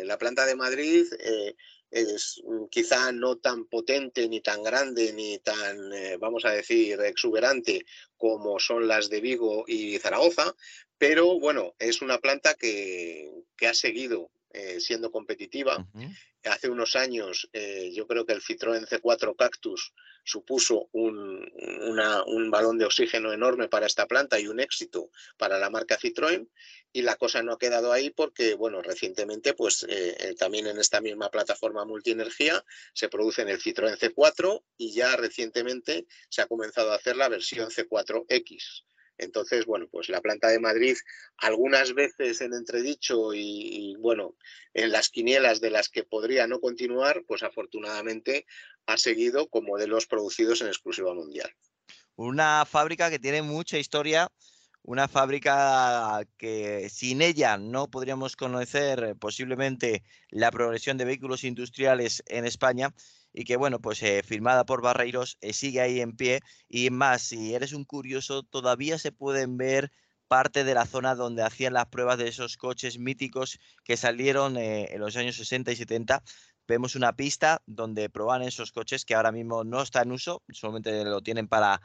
la 0.05 0.19
planta 0.19 0.45
de 0.45 0.57
Madrid 0.57 1.07
es 1.91 2.43
mm, 2.45 2.67
quizá 2.67 3.13
no 3.13 3.37
tan 3.37 3.67
potente, 3.67 4.29
ni 4.29 4.41
tan 4.41 4.63
grande, 4.63 5.13
ni 5.13 5.39
tan, 5.39 5.93
eh, 5.93 6.17
vamos 6.19 6.45
a 6.45 6.51
decir, 6.51 7.01
exuberante 7.01 7.85
como 8.17 8.59
son 8.59 8.89
las 8.89 9.09
de 9.09 9.21
Vigo 9.21 9.65
y 9.67 9.99
Zaragoza, 9.99 10.55
pero 10.99 11.39
bueno, 11.39 11.75
es 11.79 12.03
una 12.03 12.19
planta 12.19 12.55
que, 12.55 13.31
ha 13.67 13.75
seguido 13.75 14.31
eh, 14.57 14.81
siendo 14.81 15.11
competitiva. 15.11 15.87
Hace 16.45 16.71
unos 16.71 16.97
años 16.97 17.47
eh, 17.53 17.93
yo 17.93 18.07
creo 18.07 18.25
que 18.25 18.33
el 18.33 18.41
Citroën 18.41 18.89
C4 18.89 19.37
Cactus 19.37 19.93
supuso 20.25 20.89
un, 20.93 21.47
un, 22.27 22.51
balón 22.51 22.79
de 22.79 22.87
oxígeno 22.87 23.35
enorme 23.35 23.69
para 23.69 23.85
esta 23.85 24.07
planta 24.07 24.41
y 24.41 24.47
un 24.47 24.59
éxito 24.59 25.11
para 25.37 25.59
la 25.59 25.69
marca 25.69 25.99
Citroën 25.99 26.49
y 26.91 27.03
la 27.03 27.17
cosa 27.17 27.43
no 27.43 27.53
ha 27.53 27.59
quedado 27.59 27.93
ahí 27.93 28.09
porque, 28.09 28.55
bueno, 28.55 28.81
recientemente, 28.81 29.53
pues 29.53 29.85
eh, 29.91 30.35
también 30.39 30.67
en 30.69 30.79
esta 30.79 31.03
misma 31.03 31.31
plataforma 31.31 31.85
multienergía 31.85 32.65
se 32.95 33.11
produce 33.11 33.43
en 33.43 33.51
el 33.51 33.61
Citroën 33.61 33.99
C4 33.99 34.63
y 34.79 34.95
ya 34.95 35.17
recientemente 35.17 36.07
se 36.31 36.41
ha 36.41 36.47
comenzado 36.47 36.93
a 36.93 36.97
hacer 36.97 37.17
la 37.17 37.29
versión 37.29 37.69
C4X. 37.69 38.87
Entonces, 39.19 39.65
bueno, 39.67 39.87
pues 39.91 40.09
la 40.09 40.21
planta 40.21 40.49
de 40.49 40.59
Madrid, 40.59 40.97
algunas 41.39 41.95
veces 41.95 42.41
en 42.41 42.55
entredicho 42.55 43.33
y, 43.35 43.97
bueno, 43.99 44.37
en 44.75 44.93
las 44.93 45.09
quinielas 45.09 45.61
de 45.61 45.71
las 45.71 45.89
que 45.89 46.05
podría 46.05 46.47
no 46.47 46.61
continuar, 46.61 47.25
pues 47.27 47.43
afortunadamente 47.43 48.47
ha 48.87 48.97
seguido 48.97 49.49
con 49.49 49.65
modelos 49.65 50.07
producidos 50.07 50.61
en 50.61 50.69
exclusiva 50.69 51.15
mundial. 51.15 51.51
Una 52.17 52.65
fábrica 52.65 53.11
que 53.11 53.19
tiene 53.19 53.43
mucha 53.43 53.79
historia 53.79 54.31
una 54.87 55.09
fábrica 55.09 56.21
que 56.39 56.89
sin 56.91 57.21
ella 57.21 57.59
no 57.59 57.91
podríamos 57.91 58.37
conocer 58.37 59.17
posiblemente 59.19 60.05
la 60.31 60.53
progresión 60.53 60.97
de 60.97 61.05
vehículos 61.05 61.43
industriales 61.43 62.23
en 62.27 62.47
España 62.47 62.95
y 63.37 63.45
que 63.45 63.57
bueno, 63.57 63.81
pues 63.81 64.03
eh, 64.03 64.23
firmada 64.25 64.65
por 64.65 64.81
Barreiros 64.81 65.37
eh, 65.43 65.53
sigue 65.53 65.83
ahí 65.83 66.01
en 66.01 66.17
pie 66.17 66.41
y 66.71 66.89
más, 66.89 67.21
si 67.21 67.55
eres 67.55 67.75
un 67.75 67.85
curioso, 67.85 68.43
todavía 68.43 68.99
se 68.99 69.13
pueden 69.13 69.59
ver 69.59 69.93
parte 70.27 70.65
de 70.65 70.73
la 70.75 70.87
zona 70.87 71.15
donde 71.15 71.43
hacían 71.43 71.75
las 71.75 71.87
pruebas 71.87 72.17
de 72.17 72.29
esos 72.29 72.57
coches 72.57 72.99
míticos 72.99 73.59
que 73.85 73.99
salieron 73.99 74.57
eh, 74.57 74.89
en 74.91 75.01
los 75.01 75.17
años 75.17 75.37
60 75.37 75.71
y 75.71 75.77
70. 75.77 76.23
Vemos 76.67 76.97
una 76.97 77.13
pista 77.15 77.63
donde 77.67 78.09
proban 78.09 78.41
esos 78.41 78.73
coches 78.73 79.05
que 79.05 79.15
ahora 79.15 79.33
mismo 79.33 79.65
no 79.65 79.83
está 79.83 80.01
en 80.01 80.13
uso, 80.13 80.43
solamente 80.49 81.05
lo 81.05 81.21
tienen 81.21 81.47
para 81.47 81.83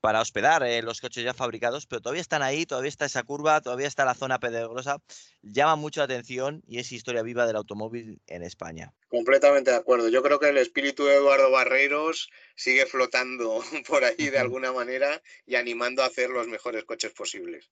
para 0.00 0.20
hospedar 0.20 0.62
eh, 0.62 0.82
los 0.82 1.00
coches 1.00 1.24
ya 1.24 1.34
fabricados, 1.34 1.86
pero 1.86 2.00
todavía 2.00 2.22
están 2.22 2.42
ahí, 2.42 2.66
todavía 2.66 2.88
está 2.88 3.06
esa 3.06 3.22
curva, 3.24 3.60
todavía 3.60 3.86
está 3.86 4.04
la 4.04 4.14
zona 4.14 4.38
peligrosa. 4.38 5.02
Llama 5.42 5.76
mucho 5.76 6.00
la 6.00 6.04
atención 6.04 6.62
y 6.66 6.78
es 6.78 6.92
historia 6.92 7.22
viva 7.22 7.46
del 7.46 7.56
automóvil 7.56 8.20
en 8.26 8.42
España. 8.42 8.92
Completamente 9.08 9.70
de 9.70 9.76
acuerdo. 9.76 10.08
Yo 10.08 10.22
creo 10.22 10.38
que 10.38 10.48
el 10.48 10.58
espíritu 10.58 11.04
de 11.04 11.16
Eduardo 11.16 11.50
Barreiros 11.50 12.30
sigue 12.54 12.86
flotando 12.86 13.60
por 13.88 14.04
ahí 14.04 14.30
de 14.30 14.38
alguna 14.38 14.72
manera 14.72 15.22
y 15.46 15.56
animando 15.56 16.02
a 16.02 16.06
hacer 16.06 16.30
los 16.30 16.46
mejores 16.46 16.84
coches 16.84 17.12
posibles. 17.12 17.70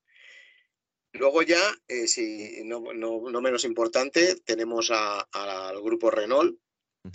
Luego 1.12 1.42
ya, 1.42 1.62
eh, 1.88 2.08
si 2.08 2.62
no, 2.64 2.80
menos 3.40 3.64
importante, 3.64 4.36
tenemos 4.44 4.90
al 4.90 5.80
grupo 5.80 6.10
Renault, 6.10 6.58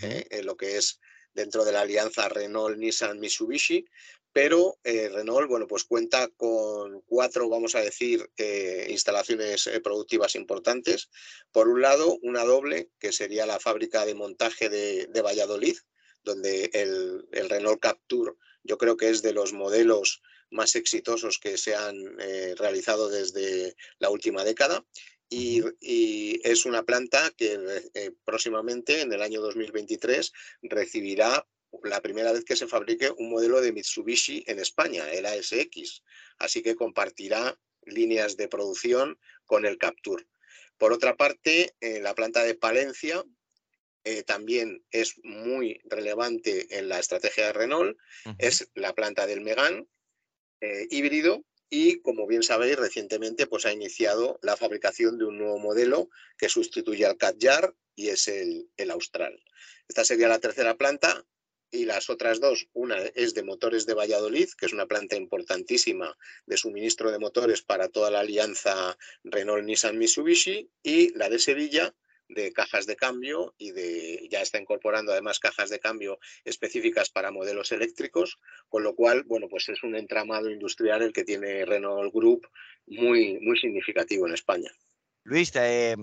eh, 0.01 0.25
en 0.31 0.45
lo 0.45 0.55
que 0.55 0.77
es 0.77 0.99
dentro 1.33 1.63
de 1.63 1.71
la 1.71 1.81
alianza 1.81 2.27
Renault-Nissan-Mitsubishi, 2.29 3.85
pero 4.33 4.79
eh, 4.83 5.09
Renault, 5.09 5.49
bueno, 5.49 5.67
pues 5.67 5.83
cuenta 5.83 6.29
con 6.29 7.01
cuatro, 7.01 7.49
vamos 7.49 7.75
a 7.75 7.81
decir, 7.81 8.29
eh, 8.37 8.87
instalaciones 8.89 9.67
eh, 9.67 9.81
productivas 9.81 10.35
importantes. 10.35 11.09
Por 11.51 11.67
un 11.67 11.81
lado, 11.81 12.17
una 12.21 12.43
doble, 12.45 12.89
que 12.99 13.11
sería 13.11 13.45
la 13.45 13.59
fábrica 13.59 14.05
de 14.05 14.15
montaje 14.15 14.69
de, 14.69 15.21
Valladolid, 15.21 15.77
donde 16.23 16.69
el, 16.73 17.27
Renault 17.49 17.81
Capture 17.81 18.33
yo 18.63 18.77
creo 18.77 18.95
que 18.95 19.09
es 19.09 19.21
de 19.21 19.33
los 19.33 19.53
modelos 19.53 20.21
más 20.51 20.75
exitosos 20.75 21.39
que 21.39 21.57
se 21.57 21.75
han 21.75 21.95
realizado 22.57 23.09
desde 23.09 23.75
la 23.97 24.09
última 24.09 24.43
década. 24.43 24.85
Y, 25.29 25.63
y, 25.79 26.39
es 26.43 26.65
una 26.65 26.83
planta 26.83 27.31
que 27.35 27.57
próximamente, 28.23 29.01
en 29.01 29.11
el 29.13 29.21
año 29.21 29.41
2023, 29.41 30.31
recibirá 30.61 31.47
la 31.83 32.01
primera 32.01 32.31
vez 32.31 32.43
que 32.43 32.55
se 32.55 32.67
fabrique 32.67 33.11
un 33.17 33.29
modelo 33.29 33.61
de 33.61 33.71
Mitsubishi 33.71 34.43
en 34.47 34.59
España, 34.59 35.09
el 35.11 35.25
ASX. 35.25 36.03
Así 36.37 36.61
que 36.61 36.75
compartirá 36.75 37.57
líneas 37.85 38.37
de 38.37 38.47
producción 38.47 39.19
con 39.45 39.65
el 39.65 39.77
Capture. 39.77 40.27
Por 40.77 40.93
otra 40.93 41.15
parte, 41.15 41.75
la 41.79 42.15
planta 42.15 42.43
de 42.43 42.55
Palencia 42.55 43.23
eh, 44.03 44.23
también 44.23 44.83
es 44.89 45.15
muy 45.23 45.79
relevante 45.85 46.77
en 46.79 46.89
la 46.89 46.99
estrategia 46.99 47.47
de 47.47 47.53
Renault. 47.53 47.97
Es 48.39 48.69
la 48.73 48.93
planta 48.93 49.27
del 49.27 49.41
Megan 49.41 49.87
eh, 50.61 50.87
híbrido 50.89 51.45
y, 51.69 52.01
como 52.01 52.27
bien 52.27 52.43
sabéis, 52.43 52.77
recientemente 52.77 53.47
pues, 53.47 53.65
ha 53.65 53.73
iniciado 53.73 54.39
la 54.41 54.57
fabricación 54.57 55.17
de 55.17 55.25
un 55.25 55.37
nuevo 55.37 55.59
modelo 55.59 56.09
que 56.37 56.49
sustituye 56.49 57.05
al 57.05 57.17
Kadjar 57.17 57.75
y 57.95 58.09
es 58.09 58.27
el, 58.27 58.69
el 58.77 58.91
Austral. 58.91 59.43
Esta 59.87 60.03
sería 60.03 60.27
la 60.27 60.39
tercera 60.39 60.77
planta 60.77 61.25
y 61.71 61.85
las 61.85 62.09
otras 62.09 62.39
dos, 62.39 62.67
una 62.73 62.97
es 63.15 63.33
de 63.33 63.43
motores 63.43 63.85
de 63.85 63.93
Valladolid, 63.93 64.49
que 64.57 64.65
es 64.65 64.73
una 64.73 64.85
planta 64.85 65.15
importantísima 65.15 66.15
de 66.45 66.57
suministro 66.57 67.11
de 67.11 67.19
motores 67.19 67.61
para 67.61 67.87
toda 67.87 68.11
la 68.11 68.19
alianza 68.19 68.97
Renault-Nissan-Mitsubishi, 69.23 70.69
y 70.83 71.17
la 71.17 71.29
de 71.29 71.39
Sevilla, 71.39 71.95
de 72.33 72.51
cajas 72.53 72.85
de 72.85 72.95
cambio 72.95 73.53
y 73.57 73.71
de 73.71 74.27
ya 74.29 74.41
está 74.41 74.57
incorporando 74.59 75.11
además 75.11 75.39
cajas 75.39 75.69
de 75.69 75.79
cambio 75.79 76.19
específicas 76.45 77.09
para 77.09 77.31
modelos 77.31 77.71
eléctricos, 77.71 78.39
con 78.69 78.83
lo 78.83 78.95
cual, 78.95 79.23
bueno, 79.23 79.47
pues 79.49 79.67
es 79.69 79.83
un 79.83 79.95
entramado 79.95 80.49
industrial 80.49 81.01
el 81.01 81.13
que 81.13 81.23
tiene 81.23 81.65
Renault 81.65 82.13
Group 82.13 82.47
muy, 82.87 83.39
muy 83.39 83.57
significativo 83.59 84.27
en 84.27 84.33
España. 84.33 84.71
Luis, 85.23 85.51
eh, 85.55 85.95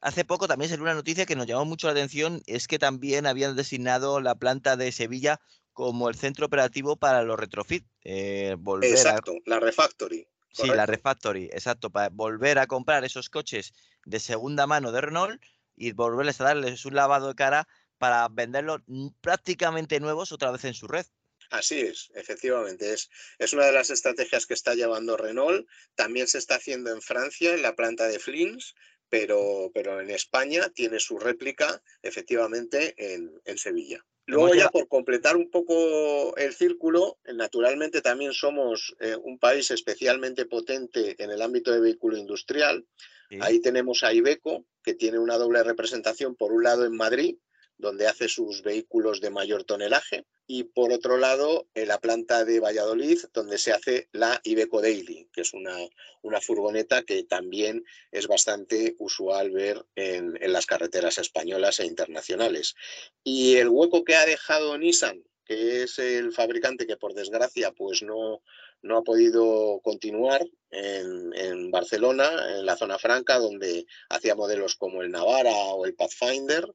hace 0.00 0.24
poco 0.24 0.48
también 0.48 0.70
salió 0.70 0.84
una 0.84 0.94
noticia 0.94 1.26
que 1.26 1.36
nos 1.36 1.46
llamó 1.46 1.64
mucho 1.64 1.86
la 1.86 1.92
atención, 1.92 2.42
es 2.46 2.66
que 2.66 2.78
también 2.78 3.26
habían 3.26 3.56
designado 3.56 4.20
la 4.20 4.34
planta 4.34 4.76
de 4.76 4.92
Sevilla 4.92 5.40
como 5.72 6.08
el 6.08 6.14
centro 6.14 6.46
operativo 6.46 6.96
para 6.96 7.22
los 7.22 7.38
retrofit. 7.38 7.86
Eh, 8.04 8.56
volver 8.58 8.90
exacto, 8.90 9.34
la 9.46 9.60
refactory. 9.60 10.26
Sí, 10.52 10.66
la 10.66 10.84
refactory, 10.84 11.44
exacto, 11.52 11.90
para 11.90 12.08
volver 12.08 12.58
a 12.58 12.66
comprar 12.66 13.04
esos 13.04 13.30
coches 13.30 13.72
de 14.04 14.18
segunda 14.18 14.66
mano 14.66 14.90
de 14.90 15.00
Renault 15.00 15.40
y 15.76 15.92
volverles 15.92 16.40
a 16.40 16.44
darles 16.44 16.84
un 16.84 16.96
lavado 16.96 17.28
de 17.28 17.34
cara 17.34 17.68
para 17.98 18.26
venderlos 18.28 18.80
prácticamente 19.20 20.00
nuevos 20.00 20.32
otra 20.32 20.50
vez 20.50 20.64
en 20.64 20.74
su 20.74 20.88
red. 20.88 21.06
Así 21.50 21.80
es, 21.80 22.10
efectivamente. 22.14 22.92
Es, 22.92 23.10
es 23.38 23.52
una 23.52 23.66
de 23.66 23.72
las 23.72 23.90
estrategias 23.90 24.46
que 24.46 24.54
está 24.54 24.74
llevando 24.74 25.16
Renault. 25.16 25.68
También 25.94 26.26
se 26.28 26.38
está 26.38 26.56
haciendo 26.56 26.92
en 26.92 27.02
Francia, 27.02 27.54
en 27.54 27.62
la 27.62 27.74
planta 27.74 28.06
de 28.06 28.18
Flins, 28.18 28.74
pero, 29.10 29.70
pero 29.74 30.00
en 30.00 30.10
España 30.10 30.70
tiene 30.74 31.00
su 31.00 31.18
réplica 31.18 31.82
efectivamente 32.02 32.94
en, 32.96 33.58
Sevilla. 33.58 34.02
Luego 34.26 34.54
ya 34.54 34.68
por 34.68 34.86
completar 34.86 35.36
un 35.36 35.50
poco 35.50 36.36
el 36.36 36.54
círculo, 36.54 37.18
naturalmente 37.34 38.00
también 38.00 38.32
somos 38.32 38.94
eh, 39.00 39.16
un 39.16 39.40
país 39.40 39.70
especialmente 39.72 40.46
potente 40.46 41.16
en 41.22 41.30
el 41.30 41.42
ámbito 41.42 41.72
de 41.72 41.80
vehículo 41.80 42.16
industrial. 42.16 42.86
Ahí 43.40 43.60
tenemos 43.60 44.02
a 44.02 44.12
Ibeco, 44.12 44.64
que 44.82 44.94
tiene 44.94 45.18
una 45.18 45.36
doble 45.36 45.62
representación, 45.62 46.34
por 46.34 46.52
un 46.52 46.64
lado 46.64 46.84
en 46.84 46.96
Madrid, 46.96 47.36
donde 47.80 48.06
hace 48.06 48.28
sus 48.28 48.62
vehículos 48.62 49.20
de 49.20 49.30
mayor 49.30 49.64
tonelaje, 49.64 50.26
y 50.46 50.64
por 50.64 50.92
otro 50.92 51.16
lado 51.16 51.68
la 51.74 52.00
planta 52.00 52.44
de 52.44 52.58
Valladolid, 52.58 53.20
donde 53.32 53.56
se 53.56 53.72
hace 53.72 54.08
la 54.10 54.40
Ibeco 54.42 54.82
Daily, 54.82 55.28
que 55.32 55.42
es 55.42 55.54
una, 55.54 55.76
una 56.22 56.40
furgoneta 56.40 57.04
que 57.04 57.22
también 57.22 57.84
es 58.10 58.26
bastante 58.26 58.96
usual 58.98 59.52
ver 59.52 59.84
en, 59.94 60.36
en, 60.40 60.52
las 60.52 60.66
carreteras 60.66 61.18
españolas 61.18 61.78
e 61.78 61.86
internacionales. 61.86 62.74
Y 63.22 63.56
el 63.56 63.68
hueco 63.68 64.04
que 64.04 64.16
ha 64.16 64.26
dejado 64.26 64.76
Nissan, 64.76 65.22
que 65.44 65.84
es 65.84 66.00
el 66.00 66.32
fabricante 66.32 66.86
que 66.86 66.96
por 66.96 67.14
desgracia 67.14 67.70
pues 67.70 68.02
no, 68.02 68.42
no 68.82 68.98
ha 68.98 69.02
podido 69.02 69.80
continuar 69.82 70.44
en, 70.70 71.32
en, 71.34 71.70
Barcelona, 71.70 72.28
en 72.56 72.66
la 72.66 72.76
zona 72.76 72.98
franca, 72.98 73.38
donde 73.38 73.86
hacía 74.08 74.34
modelos 74.34 74.74
como 74.76 75.02
el 75.02 75.10
Navara 75.10 75.52
o 75.52 75.86
el 75.86 75.94
Pathfinder, 75.94 76.66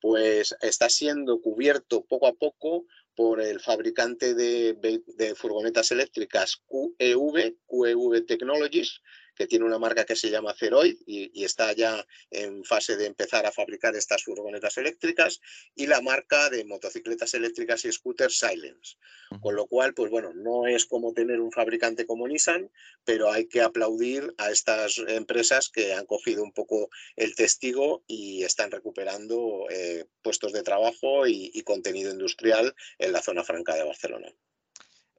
pues 0.00 0.54
está 0.60 0.88
siendo 0.88 1.40
cubierto 1.40 2.04
poco 2.04 2.26
a 2.26 2.34
poco 2.34 2.86
por 3.14 3.40
el 3.40 3.60
fabricante 3.60 4.34
de, 4.34 5.34
furgonetas 5.36 5.90
eléctricas 5.90 6.62
QEV, 6.66 7.56
QEV 7.66 8.26
Technologies, 8.26 9.00
que 9.36 9.46
tiene 9.46 9.64
una 9.64 9.78
marca 9.78 10.04
que 10.04 10.16
se 10.16 10.30
llama 10.30 10.54
Ceroid 10.54 10.96
y, 11.06 11.44
está 11.44 11.72
ya 11.72 12.04
en 12.30 12.64
fase 12.64 12.96
de 12.96 13.06
empezar 13.06 13.46
a 13.46 13.52
fabricar 13.52 13.94
estas 13.94 14.24
furgonetas 14.24 14.78
eléctricas, 14.78 15.40
y 15.74 15.86
la 15.86 16.00
marca 16.00 16.50
de 16.50 16.64
motocicletas 16.64 17.34
eléctricas 17.34 17.84
y 17.84 17.92
scooters 17.92 18.38
Silence. 18.38 18.96
Con 19.40 19.54
lo 19.54 19.66
cual, 19.66 19.94
pues 19.94 20.10
bueno, 20.10 20.32
no 20.34 20.66
es 20.66 20.86
como 20.86 21.12
tener 21.12 21.40
un 21.40 21.52
fabricante 21.52 22.06
como 22.06 22.26
Nissan, 22.26 22.70
pero 23.04 23.30
hay 23.30 23.46
que 23.46 23.60
aplaudir 23.60 24.34
a 24.38 24.50
estas 24.50 24.98
empresas 25.06 25.68
que 25.68 25.92
han 25.92 26.06
cogido 26.06 26.42
un 26.42 26.52
poco 26.52 26.88
el 27.16 27.34
testigo 27.34 28.02
y 28.06 28.42
están 28.44 28.70
recuperando 28.70 29.66
eh, 29.70 30.06
puestos 30.22 30.52
de 30.52 30.62
trabajo 30.62 31.26
y 31.26 31.62
contenido 31.62 32.10
industrial 32.10 32.74
en 32.98 33.12
la 33.12 33.22
zona 33.22 33.44
franca 33.44 33.74
de 33.74 33.84
Barcelona. 33.84 34.32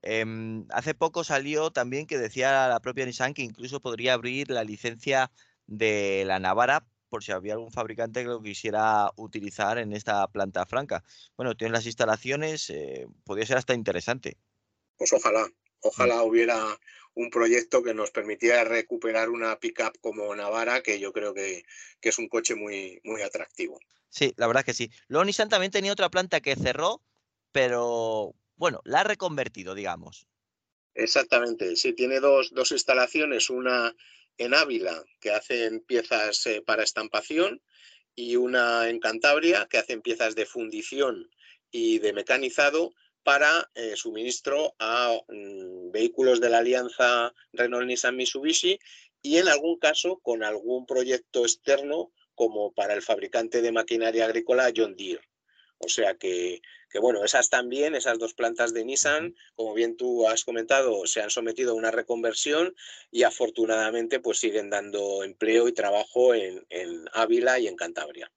Em, 0.01 0.65
hace 0.69 0.93
poco 0.93 1.23
salió 1.23 1.71
también 1.71 2.05
que 2.05 2.17
decía 2.17 2.67
la 2.67 2.79
propia 2.79 3.05
Nissan 3.05 3.33
que 3.33 3.41
incluso 3.41 3.81
podría 3.81 4.13
abrir 4.13 4.49
la 4.51 4.63
licencia 4.63 5.31
de 5.65 6.23
la 6.25 6.39
Navara 6.39 6.85
por 7.09 7.23
si 7.23 7.31
había 7.31 7.53
algún 7.53 7.71
fabricante 7.71 8.21
que 8.21 8.27
lo 8.27 8.41
quisiera 8.41 9.11
utilizar 9.15 9.77
en 9.77 9.93
esta 9.93 10.27
planta 10.27 10.65
franca. 10.65 11.03
Bueno, 11.35 11.55
tienen 11.55 11.73
las 11.73 11.85
instalaciones, 11.85 12.69
eh, 12.69 13.07
podría 13.23 13.45
ser 13.45 13.57
hasta 13.57 13.73
interesante. 13.73 14.37
Pues 14.97 15.13
ojalá, 15.13 15.47
ojalá 15.81 16.17
mm. 16.17 16.27
hubiera 16.27 16.79
un 17.13 17.29
proyecto 17.29 17.81
que 17.81 17.93
nos 17.93 18.11
permitiera 18.11 18.63
recuperar 18.63 19.29
una 19.29 19.59
pickup 19.59 19.97
como 20.01 20.35
Navara, 20.35 20.83
que 20.83 20.99
yo 20.99 21.13
creo 21.13 21.33
que, 21.33 21.63
que, 21.99 22.09
es 22.09 22.19
un 22.19 22.27
coche 22.27 22.55
muy, 22.55 22.99
muy 23.03 23.21
atractivo. 23.21 23.79
Sí, 24.09 24.33
la 24.37 24.47
verdad 24.47 24.63
que 24.63 24.73
sí. 24.73 24.91
Luego 25.07 25.25
Nissan 25.25 25.49
también 25.49 25.71
tenía 25.71 25.93
otra 25.93 26.09
planta 26.09 26.41
que 26.41 26.55
cerró, 26.55 27.01
pero 27.51 28.35
bueno, 28.57 28.81
la 28.83 29.01
ha 29.01 29.03
reconvertido, 29.03 29.73
digamos. 29.75 30.27
Exactamente, 30.93 31.75
sí, 31.75 31.93
tiene 31.93 32.19
dos, 32.19 32.51
instalaciones, 32.71 33.49
una 33.49 33.95
en 34.37 34.53
Ávila, 34.53 35.03
que 35.19 35.31
hacen 35.31 35.81
piezas 35.81 36.45
eh, 36.47 36.61
para 36.65 36.83
estampación, 36.83 37.61
y 38.15 38.35
una 38.35 38.89
en 38.89 38.99
Cantabria, 38.99 39.67
que 39.69 39.77
hacen 39.77 40.01
piezas 40.01 40.33
de 40.33 40.47
fundición 40.47 41.29
y 41.69 41.99
de 41.99 42.13
mecanizado 42.13 42.93
para 43.23 43.69
eh, 43.75 43.95
suministro 43.95 44.73
a 44.79 45.15
mm, 45.27 45.91
vehículos 45.91 46.41
de 46.41 46.49
la 46.49 46.59
alianza 46.59 47.33
Renault-Nissan-Mitsubishi 47.53 48.79
y 49.21 49.37
en 49.37 49.47
algún 49.47 49.77
caso 49.77 50.19
con 50.19 50.43
algún 50.43 50.85
proyecto 50.85 51.43
externo 51.43 52.11
como 52.33 52.73
para 52.73 52.93
el 52.93 53.01
fabricante 53.01 53.61
de 53.61 53.71
maquinaria 53.71 54.25
agrícola 54.25 54.71
John 54.75 54.95
Deere. 54.95 55.21
O 55.77 55.89
sea 55.89 56.15
que, 56.15 56.61
bueno, 57.01 57.23
esas 57.23 57.49
también, 57.49 57.95
esas 57.95 58.17
dos 58.17 58.33
plantas 58.33 58.73
de 58.73 58.85
Nissan, 58.85 59.35
como 59.55 59.73
bien 59.73 59.97
tú 59.97 60.27
has 60.27 60.43
comentado, 60.43 61.05
se 61.05 61.21
han 61.21 61.29
sometido 61.29 61.71
a 61.71 61.75
una 61.75 61.91
reconversión 61.91 62.75
y 63.11 63.23
afortunadamente 63.23 64.19
pues 64.19 64.39
siguen 64.39 64.69
dando 64.69 65.23
empleo 65.23 65.67
y 65.67 65.73
trabajo 65.73 66.33
en, 66.33 66.65
Ávila 67.13 67.59
y 67.59 67.67
en 67.67 67.75
Cantabria. 67.75 68.31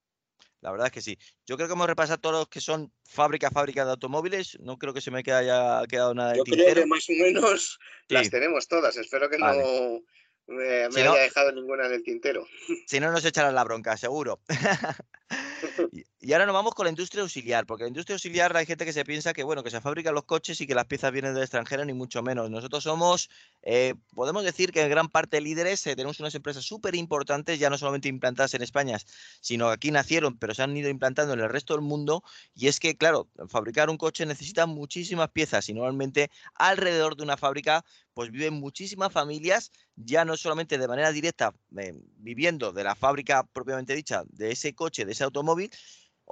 La 0.60 0.70
verdad 0.70 0.88
es 0.88 0.92
que 0.92 1.00
sí. 1.00 1.18
Yo 1.46 1.56
creo 1.56 1.68
que 1.68 1.72
hemos 1.72 1.86
repasado 1.86 2.20
todos 2.20 2.34
los 2.34 2.48
que 2.48 2.60
son 2.60 2.92
fábrica, 3.02 3.50
fábrica 3.50 3.84
de 3.84 3.92
automóviles. 3.92 4.58
No 4.60 4.76
creo 4.76 4.92
que 4.92 5.00
se 5.00 5.10
me 5.10 5.20
haya 5.20 5.82
quedado 5.88 6.12
nada 6.12 6.32
de 6.32 6.38
Yo 6.38 6.44
creo 6.44 6.74
que 6.74 6.86
más 6.86 7.08
o 7.08 7.12
menos 7.12 7.78
las 8.08 8.28
tenemos 8.28 8.68
todas. 8.68 8.94
Espero 8.98 9.30
que 9.30 9.38
no 9.38 10.02
me, 10.48 10.84
haya 10.84 11.14
dejado 11.14 11.52
ninguna 11.52 11.86
en 11.86 11.92
el 11.92 12.02
tintero. 12.02 12.46
Si 12.86 13.00
no, 13.00 13.10
nos 13.10 13.24
echarán 13.24 13.54
la 13.54 13.64
bronca, 13.64 13.96
seguro. 13.96 14.40
y, 15.92 16.04
ahora 16.32 16.44
nos 16.44 16.54
vamos 16.54 16.74
con 16.74 16.84
la 16.84 16.90
industria 16.90 17.22
auxiliar, 17.22 17.64
porque 17.64 17.84
la 17.84 17.88
industria 17.88 18.14
auxiliar 18.14 18.54
hay 18.54 18.66
gente 18.66 18.84
que 18.84 18.92
se 18.92 19.04
piensa 19.06 19.32
que, 19.32 19.42
bueno, 19.42 19.62
que 19.62 19.70
se 19.70 19.80
fabrican 19.80 20.14
los 20.14 20.24
coches 20.24 20.60
y 20.60 20.66
que 20.66 20.74
las 20.74 20.84
piezas 20.84 21.12
vienen 21.12 21.32
del 21.32 21.42
extranjero, 21.42 21.82
ni 21.86 21.94
mucho 21.94 22.22
menos. 22.22 22.50
Nosotros 22.50 22.84
somos, 22.84 23.30
eh, 23.62 23.94
podemos 24.14 24.44
decir 24.44 24.70
que 24.70 24.82
en 24.82 24.90
gran 24.90 25.08
parte 25.08 25.40
líderes, 25.40 25.86
eh, 25.86 25.96
tenemos 25.96 26.20
unas 26.20 26.34
empresas 26.34 26.62
súper 26.62 26.94
importantes, 26.94 27.58
ya 27.58 27.70
no 27.70 27.78
solamente 27.78 28.08
implantadas 28.08 28.52
en 28.52 28.60
España, 28.60 28.98
sino 29.40 29.68
aquí 29.68 29.90
nacieron, 29.90 30.36
pero 30.36 30.52
se 30.52 30.62
han 30.62 30.76
ido 30.76 30.90
implantando 30.90 31.32
en 31.32 31.40
el 31.40 31.48
resto 31.48 31.72
del 31.72 31.82
mundo. 31.82 32.22
Y 32.54 32.68
es 32.68 32.80
que, 32.80 32.98
claro, 32.98 33.30
fabricar 33.48 33.88
un 33.88 33.96
coche 33.96 34.26
necesita 34.26 34.66
muchísimas 34.66 35.30
piezas 35.30 35.70
y 35.70 35.72
normalmente 35.72 36.30
alrededor 36.54 37.16
de 37.16 37.22
una 37.22 37.38
fábrica 37.38 37.82
pues 38.12 38.30
viven 38.30 38.54
muchísimas 38.54 39.12
familias, 39.12 39.70
ya 39.96 40.26
no 40.26 40.36
solamente 40.36 40.76
de 40.76 40.88
manera 40.88 41.12
directa 41.12 41.54
eh, 41.78 41.94
viviendo 42.16 42.72
de 42.72 42.84
la 42.84 42.94
fábrica 42.94 43.44
propiamente 43.44 43.94
dicha, 43.94 44.24
de 44.26 44.50
ese 44.50 44.74
coche, 44.74 45.06
de 45.06 45.12
ese 45.12 45.24
automóvil 45.24 45.70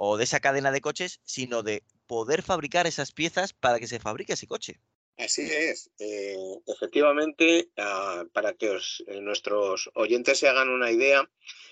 o 0.01 0.15
de 0.15 0.23
esa 0.23 0.39
cadena 0.39 0.71
de 0.71 0.79
coches, 0.79 1.19
sino 1.25 1.61
de 1.61 1.83
poder 2.07 2.41
fabricar 2.41 2.87
esas 2.87 3.11
piezas 3.11 3.51
para 3.51 3.79
que 3.79 3.87
se 3.87 3.99
fabrique 3.99 4.33
ese 4.33 4.47
coche. 4.47 4.79
Así 5.17 5.41
es. 5.41 5.91
Eh, 5.99 6.37
efectivamente, 6.67 7.69
ah, 7.75 8.23
para 8.31 8.53
que 8.53 8.77
eh, 8.77 9.19
nuestros 9.19 9.89
oyentes 9.95 10.39
se 10.39 10.47
hagan 10.47 10.69
una 10.69 10.89
idea, 10.89 11.29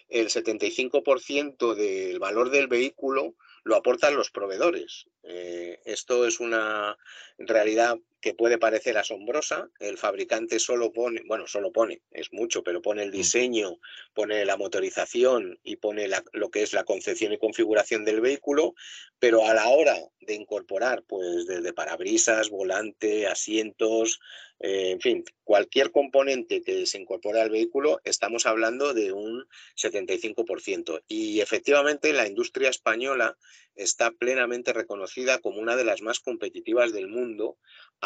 el 0.10 0.28
75% 0.28 1.74
del 1.74 2.20
valor 2.20 2.50
del 2.50 2.68
vehículo 2.68 3.36
lo 3.64 3.78
aportan 3.78 4.16
los 4.16 4.30
proveedores. 4.30 5.06
esto 5.86 6.26
es 6.26 6.40
una 6.40 6.98
realidad 7.38 7.98
que 8.22 8.34
puede 8.34 8.58
parecer 8.58 8.98
asombrosa. 8.98 9.70
El 9.80 9.98
fabricante 9.98 10.60
solo 10.60 10.92
pone, 10.92 11.22
bueno, 11.26 11.48
solo 11.48 11.72
pone, 11.72 12.02
es 12.12 12.34
mucho, 12.34 12.64
pero 12.64 12.82
pone 12.82 13.04
el 13.04 13.10
mm. 13.10 13.14
diseño, 13.14 13.80
pone 14.14 14.46
la 14.46 14.58
motorización 14.58 15.60
y 15.64 15.78
pone 15.78 16.10
lo 16.34 16.50
que 16.50 16.64
es 16.64 16.74
la 16.74 16.84
concepción 16.84 17.34
y 17.34 17.38
configuración 17.38 18.06
del 18.06 18.22
vehículo, 18.22 18.74
pero 19.20 19.46
a 19.46 19.54
la 19.54 19.68
hora 19.70 19.98
de 20.20 20.34
incorporar, 20.34 21.04
pues 21.08 21.46
desde 21.48 21.74
parabrisas, 21.74 22.50
volante, 22.50 23.28
asientos, 23.28 24.20
eh, 24.60 24.92
en 24.92 25.02
fin, 25.02 25.24
cualquier 25.44 25.92
componente 25.92 26.64
que 26.64 26.86
se 26.88 27.00
incorpora 27.00 27.44
al 27.44 27.52
vehículo, 27.52 28.02
estamos 28.04 28.46
hablando 28.46 28.94
de 28.94 29.12
un 29.12 29.48
75%. 29.76 31.04
Y 31.08 31.42
efectivamente 31.42 32.12
la 32.14 32.28
industria 32.28 32.70
española 32.70 33.38
está 33.76 34.12
plenamente 34.12 34.74
reconocida 34.74 35.40
como 35.40 35.60
una 35.60 35.76
de 35.76 35.86
las 35.86 36.02
más 36.02 36.20
competitivas 36.20 36.92
del 36.92 37.08
mundo 37.08 37.58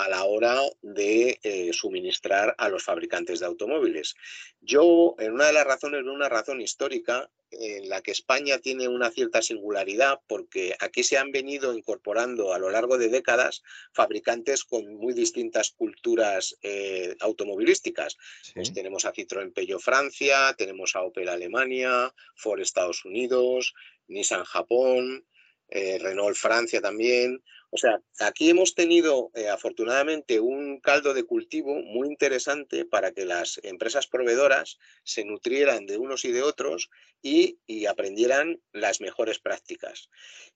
a 0.04 0.10
la 0.10 0.24
hora 0.24 0.58
de 0.82 1.40
eh, 1.44 1.72
suministrar 1.74 2.56
a 2.58 2.70
los 2.70 2.84
fabricantes 2.84 3.40
de 3.40 3.46
automóviles. 3.46 4.16
Yo, 4.60 5.16
en 5.20 5.34
una 5.34 5.48
de 5.48 5.54
las 5.54 5.66
razones, 5.66 6.04
una 6.04 6.30
razón 6.30 6.62
histórica, 6.62 7.30
en 7.52 7.90
la 7.90 8.02
que 8.02 8.12
España 8.12 8.60
tiene 8.60 8.88
una 8.88 9.12
cierta 9.12 9.42
singularidad, 9.42 10.20
porque 10.28 10.76
aquí 10.80 11.04
se 11.04 11.18
han 11.18 11.32
venido 11.32 11.74
incorporando 11.76 12.54
a 12.54 12.60
lo 12.60 12.70
largo 12.70 12.98
de 12.98 13.10
décadas 13.10 13.62
fabricantes 13.94 14.64
con 14.64 14.96
muy 14.96 15.14
distintas 15.14 15.72
culturas 15.72 16.58
eh, 16.62 17.16
automovilísticas. 17.20 18.18
Pues 18.56 18.74
tenemos 18.74 19.06
a 19.06 19.14
Citroën 19.14 19.54
Peugeot 19.54 19.82
Francia, 19.82 20.56
tenemos 20.58 20.96
a 20.96 21.02
Opel 21.02 21.28
Alemania, 21.28 22.14
Ford 22.36 22.62
Estados 22.62 23.04
Unidos, 23.04 23.74
Nissan 24.08 24.46
Japón, 24.46 25.26
eh, 25.68 25.98
Renault 26.00 26.36
Francia 26.36 26.82
también. 26.82 27.44
O 27.73 27.77
sea, 27.77 28.01
aquí 28.19 28.49
hemos 28.49 28.75
tenido 28.75 29.31
eh, 29.34 29.47
afortunadamente 29.47 30.41
un 30.41 30.81
caldo 30.81 31.13
de 31.13 31.23
cultivo 31.23 31.81
muy 31.81 32.10
interesante 32.10 32.84
para 32.84 33.13
que 33.13 33.23
las 33.23 33.62
empresas 33.63 34.07
proveedoras 34.07 34.77
se 35.05 35.23
nutrieran 35.23 35.86
de 35.86 35.97
unos 35.97 36.25
y 36.25 36.34
de 36.34 36.43
otros 36.43 36.89
y, 37.21 37.57
aprendieran 37.88 38.62
las 38.73 38.99
mejores 38.99 39.39
prácticas. 39.39 40.10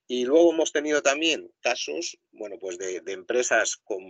Y 0.08 0.26
luego 0.26 0.52
hemos 0.52 0.74
tenido 0.74 1.02
también 1.02 1.50
casos, 1.62 2.20
bueno, 2.32 2.58
pues 2.60 2.78
de, 2.78 3.02
empresas 3.08 3.78
con 3.78 4.04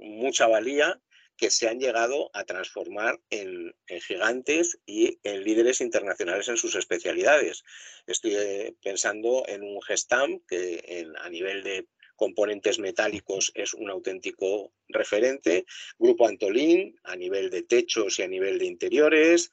mucha 0.00 0.48
valía 0.48 1.00
que 1.36 1.50
se 1.50 1.68
han 1.68 1.78
llegado 1.78 2.30
a 2.34 2.42
transformar 2.44 3.20
en, 3.30 3.72
gigantes 3.86 4.78
y 4.84 5.18
en 5.22 5.44
líderes 5.44 5.80
internacionales 5.80 6.48
en 6.48 6.56
sus 6.56 6.74
especialidades. 6.74 7.62
Estoy 8.06 8.34
eh, 8.34 8.74
pensando 8.82 9.44
en 9.46 9.62
un 9.62 9.80
Gestam 9.80 10.40
que 10.48 11.06
a 11.20 11.28
nivel 11.30 11.62
de 11.62 11.86
componentes 12.18 12.80
metálicos 12.80 13.52
es 13.54 13.72
un 13.72 13.88
auténtico 13.88 14.74
referente. 14.88 15.64
Grupo 15.98 16.26
Antolín 16.26 16.98
a 17.04 17.14
nivel 17.16 17.48
de 17.48 17.62
techos 17.62 18.18
y 18.18 18.22
a 18.22 18.28
nivel 18.28 18.58
de 18.58 18.66
interiores. 18.66 19.50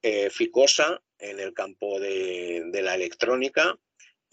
Eh, 0.00 0.30
Ficosa 0.30 1.02
en 1.18 1.40
el 1.40 1.52
campo 1.52 1.98
de, 1.98 2.70
la 2.72 2.94
electrónica. 2.94 3.78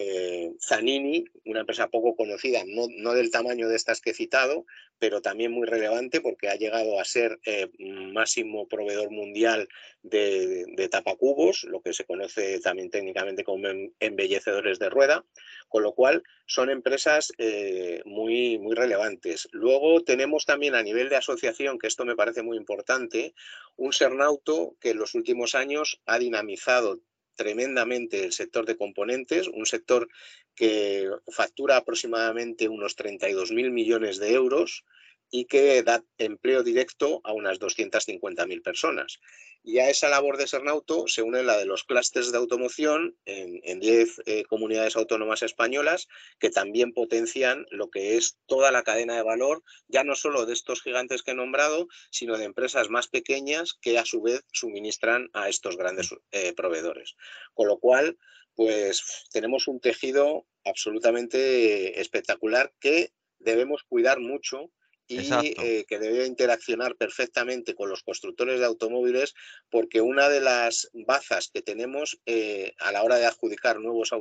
Eh, 0.03 0.51
Zanini, 0.59 1.23
una 1.45 1.59
empresa 1.59 1.87
poco 1.87 2.15
conocida, 2.15 2.63
no, 2.65 3.13
del 3.13 3.29
tamaño 3.29 3.69
de 3.69 3.75
estas 3.75 4.01
que 4.01 4.09
he 4.09 4.13
citado, 4.15 4.65
pero 4.97 5.21
también 5.21 5.51
muy 5.51 5.67
relevante 5.67 6.21
porque 6.21 6.49
ha 6.49 6.55
llegado 6.55 6.99
a 6.99 7.05
ser 7.05 7.39
eh, 7.45 7.69
máximo 7.77 8.67
proveedor 8.67 9.11
mundial 9.11 9.67
de, 10.01 10.65
tapacubos, 10.89 11.65
lo 11.65 11.81
que 11.81 11.93
se 11.93 12.05
conoce 12.05 12.59
también 12.61 12.89
técnicamente 12.89 13.43
como 13.43 13.67
embellecedores 13.99 14.79
de 14.79 14.89
rueda, 14.89 15.23
con 15.69 15.83
lo 15.83 15.93
cual 15.93 16.23
son 16.47 16.71
empresas 16.71 17.31
eh, 17.37 18.01
muy, 18.05 18.57
muy 18.57 18.75
relevantes. 18.75 19.47
Luego 19.51 20.03
tenemos 20.03 20.45
también 20.45 20.73
a 20.73 20.81
nivel 20.81 21.09
de 21.09 21.17
asociación, 21.17 21.77
que 21.77 21.87
esto 21.87 22.05
me 22.05 22.15
parece 22.15 22.41
muy 22.41 22.57
importante, 22.57 23.35
un 23.75 23.93
Sernauto 23.93 24.75
que 24.79 24.89
en 24.89 24.97
los 24.97 25.13
últimos 25.13 25.53
años 25.53 26.01
ha 26.07 26.17
dinamizado 26.17 26.99
tremendamente 27.35 28.23
el 28.23 28.31
sector 28.31 28.65
de 28.65 28.77
componentes, 28.77 29.47
un 29.47 29.65
sector 29.65 30.07
que 30.55 31.09
factura 31.27 31.77
aproximadamente 31.77 32.67
unos 32.67 32.97
32.000 32.97 33.71
millones 33.71 34.19
de 34.19 34.33
euros 34.33 34.83
y 35.31 35.45
que 35.45 35.81
da 35.81 36.03
empleo 36.17 36.61
directo 36.61 37.21
a 37.23 37.31
unas 37.31 37.59
250.000 37.59 38.61
personas. 38.61 39.19
Y 39.63 39.77
a 39.79 39.89
esa 39.89 40.09
labor 40.09 40.37
de 40.37 40.47
Sernauto 40.47 41.07
se 41.07 41.21
une 41.21 41.43
la 41.43 41.57
de 41.57 41.65
los 41.65 41.83
clústeres 41.83 42.31
de 42.31 42.37
automoción 42.37 43.15
en 43.25 43.79
10 43.79 44.23
eh, 44.25 44.43
comunidades 44.45 44.95
autónomas 44.95 45.43
españolas 45.43 46.07
que 46.39 46.49
también 46.49 46.93
potencian 46.93 47.65
lo 47.69 47.89
que 47.91 48.17
es 48.17 48.39
toda 48.47 48.71
la 48.71 48.81
cadena 48.83 49.15
de 49.15 49.23
valor, 49.23 49.63
ya 49.87 50.03
no 50.03 50.15
solo 50.15 50.45
de 50.45 50.53
estos 50.53 50.81
gigantes 50.81 51.21
que 51.21 51.31
he 51.31 51.35
nombrado, 51.35 51.87
sino 52.09 52.37
de 52.37 52.45
empresas 52.45 52.89
más 52.89 53.07
pequeñas 53.07 53.75
que 53.81 53.99
a 53.99 54.05
su 54.05 54.21
vez 54.21 54.43
suministran 54.51 55.29
a 55.33 55.47
estos 55.47 55.77
grandes 55.77 56.09
eh, 56.31 56.53
proveedores. 56.53 57.15
Con 57.53 57.67
lo 57.67 57.77
cual, 57.77 58.17
pues 58.55 59.27
tenemos 59.31 59.67
un 59.67 59.79
tejido 59.79 60.47
absolutamente 60.65 62.01
espectacular 62.01 62.73
que 62.79 63.13
debemos 63.37 63.83
cuidar 63.83 64.19
mucho 64.19 64.71
y 65.07 65.29
eh, 65.33 65.85
que 65.87 65.99
debe 65.99 66.25
interaccionar 66.25 66.95
perfectamente 66.95 67.75
con 67.75 67.89
los 67.89 68.03
constructores 68.03 68.59
de 68.59 68.65
automóviles, 68.65 69.33
porque 69.69 70.01
una 70.01 70.29
de 70.29 70.41
las 70.41 70.89
bazas 70.93 71.49
que 71.53 71.61
tenemos 71.61 72.19
eh, 72.25 72.73
a 72.79 72.91
la 72.91 73.03
hora 73.03 73.17
de 73.17 73.25
adjudicar 73.25 73.79
nuevos, 73.79 74.11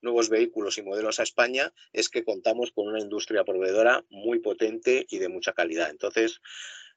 nuevos 0.00 0.28
vehículos 0.28 0.78
y 0.78 0.82
modelos 0.82 1.20
a 1.20 1.24
España 1.24 1.72
es 1.92 2.08
que 2.08 2.24
contamos 2.24 2.72
con 2.72 2.88
una 2.88 3.00
industria 3.00 3.44
proveedora 3.44 4.04
muy 4.10 4.40
potente 4.40 5.06
y 5.08 5.18
de 5.18 5.28
mucha 5.28 5.52
calidad. 5.52 5.90
Entonces, 5.90 6.40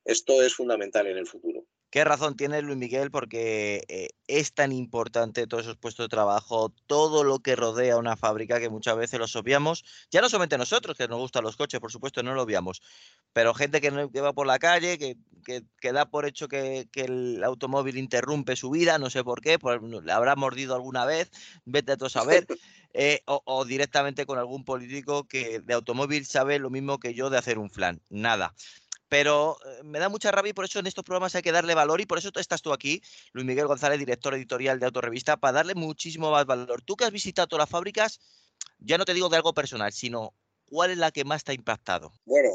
esto 0.06 0.42
es 0.42 0.54
fundamental 0.54 1.08
en 1.08 1.18
el 1.18 1.28
futuro. 1.28 1.66
Qué 1.94 2.04
razón 2.04 2.36
tiene 2.36 2.64
Luis 2.64 2.76
Miguel, 2.76 3.12
porque 3.12 3.84
eh, 3.88 4.08
es 4.26 4.56
tan 4.56 4.72
importante 4.72 5.46
todos 5.46 5.66
esos 5.66 5.78
puestos 5.78 6.06
de 6.06 6.10
trabajo, 6.10 6.74
todo 6.88 7.24
lo 7.24 7.38
que 7.38 7.56
rodea 7.56 7.98
una 7.98 8.18
fábrica 8.18 8.60
que 8.60 8.68
muchas 8.68 8.98
veces 8.98 9.20
los 9.20 9.36
obviamos. 9.36 9.86
Ya 10.10 10.20
no 10.20 10.28
solamente 10.28 10.58
nosotros, 10.58 10.98
que 10.98 11.08
nos 11.08 11.20
gustan 11.20 11.44
los 11.44 11.56
coches, 11.56 11.80
por 11.80 11.92
supuesto, 11.92 12.24
no 12.24 12.34
lo 12.34 12.42
obviamos, 12.42 12.82
pero 13.32 13.54
gente 13.54 13.80
que, 13.80 13.92
va 13.92 14.34
por 14.34 14.48
la 14.48 14.58
calle, 14.58 14.98
que, 14.98 15.92
da 15.94 16.10
por 16.10 16.26
hecho 16.26 16.48
que, 16.48 16.90
el 16.96 17.44
automóvil 17.44 18.00
interrumpe 18.00 18.56
su 18.56 18.72
vida, 18.72 18.98
no 18.98 19.12
sé 19.12 19.24
por 19.24 19.40
qué, 19.42 19.60
le 20.04 20.12
habrá 20.12 20.36
mordido 20.36 20.74
alguna 20.74 21.06
vez, 21.06 21.30
vete 21.64 21.92
a 21.92 21.98
todo 21.98 22.10
saber. 22.10 22.48
Eh, 22.96 23.24
o, 23.26 23.66
directamente 23.66 24.28
con 24.28 24.38
algún 24.38 24.64
político 24.64 25.28
que 25.28 25.62
de 25.62 25.74
automóvil 25.74 26.28
sabe 26.28 26.60
lo 26.60 26.70
mismo 26.70 27.00
que 27.00 27.16
yo 27.16 27.32
de 27.32 27.40
hacer 27.40 27.58
un 27.58 27.72
flan. 27.72 28.04
Nada 28.10 28.54
pero 29.14 29.58
eh, 29.64 29.84
me 29.84 30.00
da 30.00 30.10
mucha 30.10 30.32
rabia 30.32 30.50
y 30.50 30.54
por 30.54 30.66
eso 30.66 30.80
en 30.80 30.88
estos 30.88 31.04
programas 31.04 31.36
hay 31.36 31.44
que 31.44 31.52
darle 31.52 31.76
valor 31.76 32.02
y 32.02 32.08
por 32.08 32.18
eso 32.18 32.32
estás 32.34 32.64
tú 32.64 32.74
aquí, 32.74 33.00
Luis 33.32 33.46
Miguel 33.46 33.68
González, 33.68 34.00
director 34.00 34.34
editorial 34.34 34.80
de 34.80 34.88
Autorevista, 34.88 35.38
para 35.38 35.52
darle 35.52 35.76
muchísimo 35.76 36.32
más 36.32 36.48
valor. 36.48 36.82
Tú 36.82 36.96
que 36.96 37.06
has 37.06 37.12
visitado 37.12 37.48
todas 37.48 37.62
las 37.62 37.70
fábricas, 37.70 38.20
ya 38.80 38.98
no 38.98 39.06
te 39.06 39.14
digo 39.14 39.30
de 39.30 39.36
algo 39.36 39.54
personal, 39.54 39.94
sino 39.94 40.34
¿cuál 40.66 40.90
es 40.90 40.98
la 40.98 41.12
que 41.12 41.26
más 41.26 41.44
te 41.44 41.52
ha 41.52 41.54
impactado? 41.54 42.12
Bueno, 42.26 42.50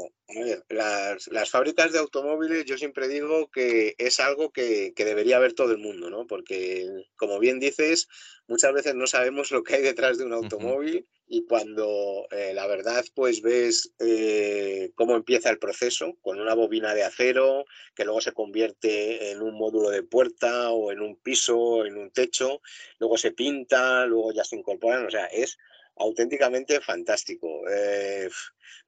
las, 0.67 1.49
fábricas 1.49 1.93
de 1.93 1.99
automóviles 1.99 2.65
yo 2.65 2.77
siempre 2.77 3.07
digo 3.07 3.49
que 3.49 3.95
es 3.97 4.19
algo 4.19 4.51
que, 4.51 4.91
debería 4.97 5.39
ver 5.39 5.53
todo 5.53 5.71
el 5.71 5.77
mundo, 5.77 6.09
¿no? 6.09 6.27
Porque, 6.27 6.89
como 7.15 7.39
bien 7.39 7.61
dices, 7.61 8.09
muchas 8.49 8.73
veces 8.73 8.95
no 8.95 9.07
sabemos 9.07 9.49
lo 9.51 9.63
que 9.63 9.75
hay 9.75 9.81
detrás 9.81 10.17
de 10.17 10.25
un 10.25 10.33
automóvil 10.33 11.07
y 11.31 11.45
cuando 11.45 12.27
eh, 12.31 12.53
la 12.55 12.65
verdad 12.65 13.05
pues 13.13 13.43
ves 13.43 13.93
eh, 13.99 14.91
cómo 14.95 15.15
empieza 15.15 15.51
el 15.51 15.59
proceso 15.59 16.17
con 16.21 16.39
una 16.39 16.55
bobina 16.55 16.95
de 16.95 17.03
acero 17.03 17.65
que 17.93 18.03
luego 18.03 18.19
se 18.19 18.33
convierte 18.33 19.31
en 19.31 19.41
un 19.41 19.53
módulo 19.53 19.91
de 19.91 20.01
puerta 20.01 20.71
o 20.71 20.91
en 20.91 21.01
un 21.01 21.15
piso, 21.17 21.85
en 21.85 21.97
un 21.97 22.09
techo, 22.09 22.61
luego 22.97 23.17
se 23.17 23.31
pinta, 23.31 24.07
luego 24.07 24.31
ya 24.33 24.43
se 24.43 24.55
incorporan, 24.55 25.05
o 25.05 25.11
sea, 25.11 25.25
es 25.27 25.59
auténticamente 25.99 26.79
fantástico. 26.81 27.69
Eh, 27.69 28.29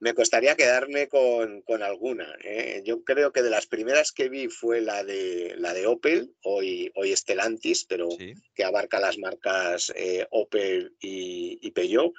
me 0.00 0.14
costaría 0.14 0.56
quedarme 0.56 1.08
con, 1.08 1.62
alguna. 1.82 2.26
¿eh? 2.42 2.82
Yo 2.84 3.04
creo 3.04 3.32
que 3.32 3.42
de 3.42 3.50
las 3.50 3.66
primeras 3.66 4.10
que 4.12 4.28
vi 4.28 4.48
fue 4.48 4.80
la 4.80 5.04
de, 5.04 5.54
la 5.58 5.74
de 5.74 5.86
Opel, 5.86 6.34
hoy, 6.42 6.90
hoy 6.94 7.14
Stellantis, 7.14 7.84
pero 7.84 8.08
que 8.54 8.64
abarca 8.64 8.98
las 8.98 9.18
marcas 9.18 9.92
eh, 9.94 10.26
Opel 10.30 10.96
y, 11.00 11.58
y 11.62 11.70
Peugeot 11.70 12.12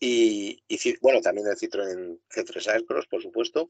y, 0.00 0.62
bueno, 1.00 1.20
también 1.20 1.48
el 1.48 1.56
Citroën 1.56 2.20
C3 2.30 2.68
Aircross, 2.68 3.06
por 3.06 3.22
supuesto. 3.22 3.68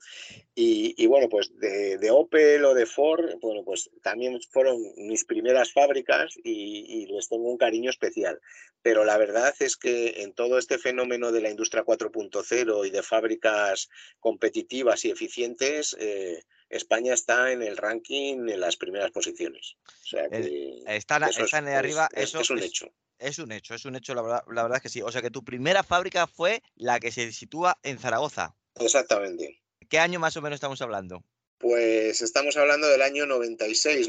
Y, 0.55 1.07
bueno, 1.07 1.29
pues 1.29 1.51
de, 1.59 2.11
Opel 2.11 2.65
o 2.65 2.75
de 2.75 2.87
Ford, 2.87 3.37
bueno, 3.41 3.65
pues 3.65 3.91
también 4.03 4.39
fueron 4.51 4.79
mis 4.97 5.25
primeras 5.25 5.73
fábricas 5.73 6.35
y, 6.45 7.07
les 7.07 7.29
tengo 7.29 7.51
un 7.51 7.57
cariño 7.57 7.91
especial. 7.91 8.41
Pero 8.83 9.05
la 9.05 9.17
verdad 9.17 9.55
es 9.61 9.77
que 9.77 10.23
en 10.23 10.35
todo 10.35 10.59
este 10.59 10.79
fenómeno 10.79 11.33
de 11.33 11.41
la 11.41 11.51
industria 11.51 11.85
4.0 11.85 12.87
y 12.87 12.91
de 12.91 13.03
fábricas 13.03 13.89
competitivas 14.21 15.05
y 15.05 15.11
eficientes, 15.11 15.97
eh, 15.99 16.43
España 16.71 17.15
está 17.15 17.53
en 17.53 17.63
el 17.63 17.77
ranking 17.77 18.49
en 18.49 18.61
las 18.61 18.77
primeras 18.77 19.11
posiciones. 19.11 19.77
O 20.05 20.07
sea 20.07 20.29
que 20.29 20.83
están, 20.87 21.23
arriba, 21.69 22.09
eso 22.15 22.41
es 22.41 22.51
un 22.51 22.59
hecho. 22.59 22.93
Es 23.19 23.39
un 23.39 23.51
hecho, 23.51 23.75
es 23.75 23.85
un 23.85 23.97
hecho, 23.97 24.15
la 24.15 24.23
verdad, 24.23 24.43
la 24.53 24.63
verdad 24.63 24.77
es 24.77 24.83
que 24.83 24.89
sí. 24.89 25.03
O 25.03 25.11
sea 25.11 25.23
que 25.23 25.31
tu 25.31 25.45
primera 25.45 25.83
fábrica 25.83 26.27
fue 26.27 26.63
la 26.77 27.01
que 27.01 27.11
se 27.11 27.33
sitúa 27.33 27.79
en 27.83 27.99
Zaragoza. 27.99 28.55
Exactamente. 28.77 29.61
¿Qué 29.89 29.99
año 29.99 30.21
más 30.21 30.37
o 30.37 30.43
menos 30.43 30.57
estamos 30.57 30.81
hablando? 30.83 31.25
Pues 31.59 32.23
estamos 32.23 32.57
hablando 32.57 32.87
del 32.87 33.03
año 33.03 33.27
96, 33.27 34.09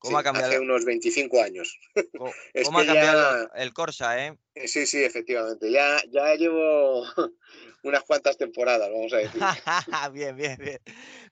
97. 0.00 0.08
¿Cómo 0.08 0.18
ha 0.18 0.22
cambiado? 0.22 0.48
Hace 0.48 0.60
unos 0.60 0.84
25 0.84 1.42
años. 1.42 1.78
¿Cómo, 2.64 2.78
ha 2.78 2.86
cambiado 2.86 3.50
el 3.54 3.72
Corsa, 3.72 4.26
eh? 4.26 4.36
Sí, 4.66 4.86
sí, 4.86 5.04
efectivamente. 5.04 5.70
Ya, 5.70 6.00
ya 6.10 6.34
llevo 6.34 7.04
unas 7.82 8.02
cuantas 8.04 8.36
temporadas, 8.36 8.88
vamos 8.90 9.12
a 9.12 9.18
decir. 9.18 9.40
bien, 10.12 10.36
bien, 10.36 10.56
bien. 10.58 10.78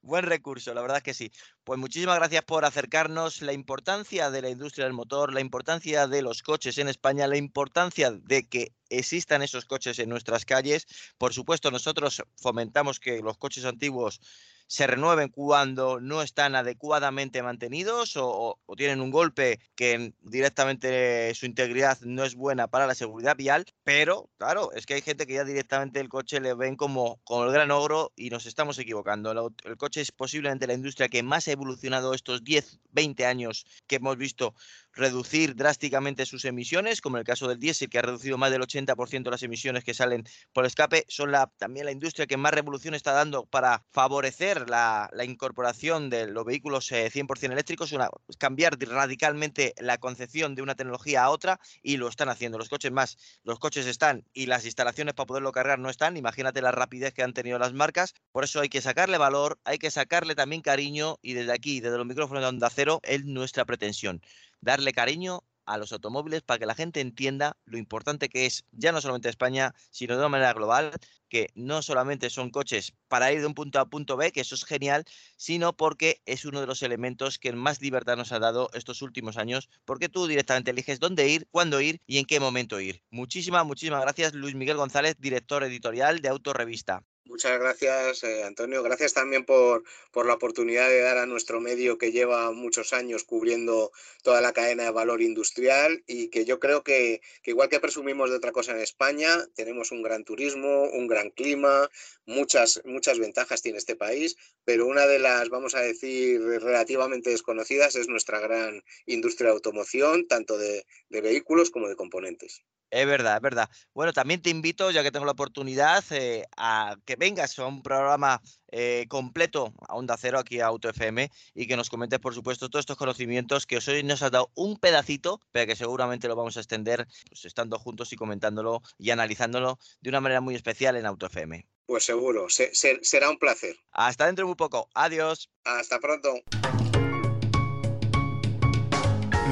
Buen 0.03 0.25
recurso, 0.25 0.75
la 0.75 0.83
verdad 0.83 0.99
es 0.99 1.03
que 1.03 1.15
sí. 1.15 1.33
Pues 1.65 1.79
muchísimas 1.79 2.17
gracias 2.17 2.45
por 2.45 2.65
acercarnos 2.65 3.43
la 3.43 3.53
importancia 3.53 4.31
de 4.31 4.43
la 4.43 4.51
industria 4.51 4.85
del 4.85 4.95
motor, 4.95 5.33
la 5.33 5.41
importancia 5.41 6.07
de 6.07 6.23
los 6.23 6.43
coches 6.43 6.79
en 6.79 6.89
España, 6.89 7.27
la 7.27 7.37
importancia 7.37 8.11
de 8.11 8.47
que 8.47 8.73
existan 8.91 9.43
esos 9.43 9.65
coches 9.65 9.99
en 9.99 10.09
nuestras 10.09 10.45
calles. 10.45 10.87
Por 11.19 11.33
supuesto, 11.33 11.71
nosotros 11.71 12.23
fomentamos 12.37 13.01
que 13.01 13.21
los 13.21 13.39
coches 13.39 13.65
antiguos 13.65 14.21
se 14.69 14.87
renueven 14.87 15.31
cuando 15.31 15.99
no 15.99 16.23
están 16.23 16.55
adecuadamente 16.55 17.43
mantenidos 17.43 18.13
o, 18.17 18.61
tienen 18.77 19.01
un 19.01 19.11
golpe 19.11 19.59
que 19.75 20.13
directamente 20.21 21.35
su 21.35 21.47
integridad 21.47 21.99
no 22.03 22.23
es 22.23 22.35
buena 22.35 22.69
para 22.69 22.87
la 22.87 22.95
seguridad 22.95 23.37
vial, 23.37 23.65
pero 23.83 24.31
claro, 24.37 24.71
es 24.73 24.87
que 24.87 24.95
hay 24.95 25.03
gente 25.03 25.27
que 25.27 25.35
ya 25.35 25.45
directamente 25.45 26.01
el 26.01 26.09
coche 26.09 26.39
le 26.41 26.55
ven 26.55 26.77
como, 26.77 27.19
como 27.25 27.45
el 27.45 27.53
gran 27.53 27.71
ogro 27.71 28.13
y 28.15 28.31
nos 28.31 28.47
estamos 28.47 28.79
equivocando. 28.79 29.33
El, 29.33 29.39
el 29.65 29.77
coche 29.77 30.03
es 30.03 30.13
posiblemente 30.13 30.67
la 30.67 30.75
industria 30.75 31.09
que 31.09 31.23
más 31.23 31.49
ha 31.49 31.53
evolucionado 31.53 32.15
estos 32.15 32.45
10, 32.45 32.79
20 32.93 33.27
años 33.27 33.67
que 33.87 33.97
hemos 33.97 34.17
visto 34.17 34.55
reducir 34.93 35.55
drásticamente 35.55 36.27
sus 36.27 36.45
emisiones, 36.45 37.01
como 37.01 37.17
en 37.17 37.21
el 37.21 37.27
caso 37.27 37.49
del 37.49 37.59
diésel, 37.59 37.89
que 37.89 37.99
ha 37.99 38.03
reducido 38.03 38.39
más 38.39 38.51
del 38.51 38.63
80% 38.63 39.31
las 39.31 39.43
emisiones 39.43 39.85
que 39.85 39.95
salen 39.95 40.25
por 40.53 40.67
escape. 40.67 41.05
Son 41.09 41.31
la, 41.31 41.51
también 41.57 41.87
la 41.87 41.93
industria 41.93 42.27
que 42.27 42.37
más 42.37 42.53
revolución 42.53 42.95
está 42.95 43.13
dando 43.13 43.47
para 43.47 43.85
favorecer 43.93 44.69
la, 44.69 45.11
incorporación 45.25 46.11
de 46.11 46.27
los 46.27 46.45
vehículos 46.45 46.91
100% 46.91 47.43
eh, 47.43 47.53
eléctricos, 47.53 47.93
una, 47.93 48.09
cambiar 48.39 48.79
radicalmente 48.79 49.75
la 49.79 49.99
concepción 49.99 50.55
de 50.55 50.63
una 50.63 50.75
tecnología 50.75 51.25
a 51.25 51.31
otra 51.31 51.61
y 51.83 51.97
lo 51.97 52.09
están 52.09 52.29
haciendo. 52.29 52.59
Los 52.59 52.69
coches 52.69 52.93
más, 52.93 53.19
los 53.45 53.59
coches 53.59 53.87
están 53.87 54.25
y 54.33 54.47
las 54.47 54.65
instalaciones 54.65 55.15
para 55.15 55.27
poderlo 55.27 55.53
cargar 55.53 55.79
no 55.79 55.91
están. 55.91 56.17
Imagínate 56.17 56.63
la 56.63 56.73
rapidez 56.73 57.13
que 57.13 57.23
han 57.23 57.35
tenido 57.35 57.59
las 57.59 57.73
marcas. 57.73 58.15
Por 58.33 58.45
eso 58.45 58.61
hay 58.61 58.69
que 58.69 58.81
sacarle 58.81 59.19
valor, 59.19 59.59
hay 59.65 59.79
que 59.79 59.91
sacarle 59.91 60.35
también 60.35 60.63
cariño 60.63 61.19
y 61.23 61.35
desde 61.35 61.53
aquí, 61.53 61.81
desde 61.81 61.99
los 61.99 62.07
micrófonos 62.07 62.43
de 62.43 62.49
Onda 62.49 62.71
Cero, 62.71 63.01
es 63.03 63.25
nuestra 63.25 63.65
pretensión 63.65 64.23
darle 64.61 64.93
cariño 64.93 65.43
a 65.69 65.77
los 65.77 65.93
automóviles 65.93 66.43
para 66.43 66.59
que 66.59 66.67
la 66.67 66.75
gente 66.75 67.01
entienda 67.01 67.57
lo 67.67 67.79
importante 67.79 68.29
que 68.29 68.47
es, 68.47 68.65
ya 68.73 68.91
no 68.91 69.01
solamente 69.01 69.29
España, 69.29 69.75
sino 69.91 70.15
de 70.15 70.21
una 70.21 70.31
manera 70.31 70.55
global, 70.55 70.93
que 71.29 71.49
no 71.55 71.83
solamente 71.83 72.31
son 72.31 72.51
coches 72.51 72.95
para 73.07 73.31
ir 73.33 73.41
de 73.41 73.47
un 73.47 73.55
punto 73.55 73.79
a 73.79 73.87
punto 73.87 74.17
B, 74.17 74.33
que 74.33 74.41
eso 74.41 74.55
es 74.55 74.65
genial, 74.65 75.05
sino 75.37 75.77
porque 75.77 76.23
es 76.25 76.47
uno 76.47 76.61
de 76.61 76.67
los 76.67 76.83
elementos 76.83 77.39
que 77.39 77.53
más 77.53 77.83
libertad 77.83 78.17
nos 78.17 78.33
ha 78.33 78.39
dado 78.39 78.71
estos 78.73 79.03
últimos 79.03 79.37
años, 79.37 79.69
porque 79.85 80.09
tú 80.09 80.27
directamente 80.27 80.71
eliges 80.71 81.01
dónde 81.01 81.29
ir, 81.29 81.47
cuándo 81.51 81.81
ir 81.83 82.01
y 82.07 82.17
en 82.19 82.25
qué 82.25 82.41
momento 82.41 82.81
ir. 82.81 83.03
Muchísimas, 83.11 83.67
muchísimas 83.67 84.01
gracias, 84.01 84.33
Luis 84.33 84.55
Miguel 84.55 84.79
González, 84.79 85.17
director 85.19 85.63
editorial 85.65 86.21
de 86.21 86.31
Autorevista. 86.31 87.05
Muchas 87.29 87.61
gracias, 87.61 88.25
eh, 88.25 88.43
Antonio. 88.43 88.83
Gracias 88.83 89.13
también 89.13 89.45
por, 89.45 89.85
por, 90.13 90.25
la 90.25 90.33
oportunidad 90.33 90.89
de 90.89 91.03
dar 91.03 91.19
a 91.19 91.27
nuestro 91.27 91.61
medio 91.61 91.99
que 91.99 92.11
lleva 92.11 92.53
muchos 92.53 92.95
años 92.95 93.25
cubriendo 93.25 93.93
toda 94.23 94.41
la 94.41 94.55
cadena 94.55 94.85
de 94.85 94.93
valor 94.93 95.21
industrial 95.21 96.03
y 96.07 96.29
que 96.29 96.47
yo 96.47 96.59
creo 96.59 96.83
que, 96.83 97.21
igual 97.45 97.69
que 97.69 97.81
presumimos 97.81 98.31
de 98.31 98.37
otra 98.37 98.53
cosa 98.53 98.73
en 98.73 98.81
España, 98.81 99.29
tenemos 99.55 99.93
un 99.93 100.01
gran 100.01 100.25
turismo, 100.25 100.85
un 100.85 101.07
gran 101.07 101.29
clima, 101.29 101.91
muchas, 102.25 102.81
muchas 102.87 103.19
ventajas 103.19 103.61
tiene 103.61 103.77
este 103.77 103.95
país, 103.95 104.39
pero 104.65 104.87
una 104.87 105.07
de 105.07 105.19
las, 105.19 105.51
vamos 105.51 105.75
a 105.75 105.81
decir, 105.81 106.41
relativamente 106.41 107.29
desconocidas 107.29 107.95
es 107.97 108.09
nuestra 108.09 108.41
gran 108.41 108.83
industria 109.05 109.49
de 109.49 109.57
automoción, 109.57 110.27
tanto 110.29 110.57
de 110.57 110.87
vehículos 111.11 111.71
como 111.71 111.91
de 111.91 111.97
componentes. 111.97 112.65
Es 112.91 113.07
verdad, 113.07 113.37
es 113.37 113.43
verdad. 113.43 113.71
Bueno, 113.93 114.13
también 114.13 114.41
te 114.41 114.51
invito, 114.51 114.91
ya 114.91 115.03
que 115.03 115.11
tengo 115.11 115.27
la 115.27 115.33
oportunidad, 115.33 116.05
eh, 116.11 116.45
a 116.57 116.97
que 117.05 117.17
vengas 117.17 117.59
a 117.59 117.67
un 117.67 117.83
programa 117.83 118.41
eh, 118.71 119.07
completo 119.09 119.75
a 119.87 119.95
Onda 119.95 120.17
Cero 120.19 120.39
aquí 120.39 120.61
a 120.61 120.67
Auto 120.67 120.89
FM 120.89 121.31
y 121.55 121.67
que 121.67 121.77
nos 121.77 121.91
comentes, 121.91 122.19
por 122.19 122.35
supuesto, 122.35 122.69
todos 122.69 122.83
estos 122.83 122.97
conocimientos 122.97 123.67
que 123.67 123.79
hoy 123.87 124.03
nos 124.03 124.23
has 124.23 124.31
dado 124.31 124.51
un 124.55 124.79
pedacito, 124.79 125.41
pero 125.53 125.67
que 125.67 125.77
seguramente 125.77 126.29
lo 126.29 126.37
vamos 126.37 126.57
a 126.57 126.61
extender 126.61 127.07
pues, 127.29 127.45
estando 127.45 127.79
juntos 127.79 128.13
y 128.13 128.17
comentándolo 128.17 128.83
y 128.99 129.11
analizándolo 129.11 129.79
de 130.01 130.11
una 130.11 130.21
manera 130.21 130.41
muy 130.41 130.55
especial 130.55 130.97
en 130.97 131.07
Auto 131.07 131.27
FM. 131.27 131.67
Pues 131.87 132.05
seguro, 132.05 132.49
se, 132.51 132.75
se, 132.75 132.99
será 133.03 133.31
un 133.31 133.39
placer. 133.39 133.77
Hasta 133.93 134.27
dentro 134.27 134.45
de 134.45 134.49
muy 134.49 134.57
poco. 134.57 134.89
Adiós. 134.95 135.51
Hasta 135.65 135.99
pronto. 135.99 136.35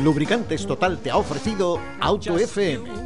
Lubricantes 0.02 0.66
Total 0.66 1.02
te 1.02 1.10
ha 1.10 1.16
ofrecido 1.16 1.80
Auto 2.00 2.38
FM. 2.38 3.05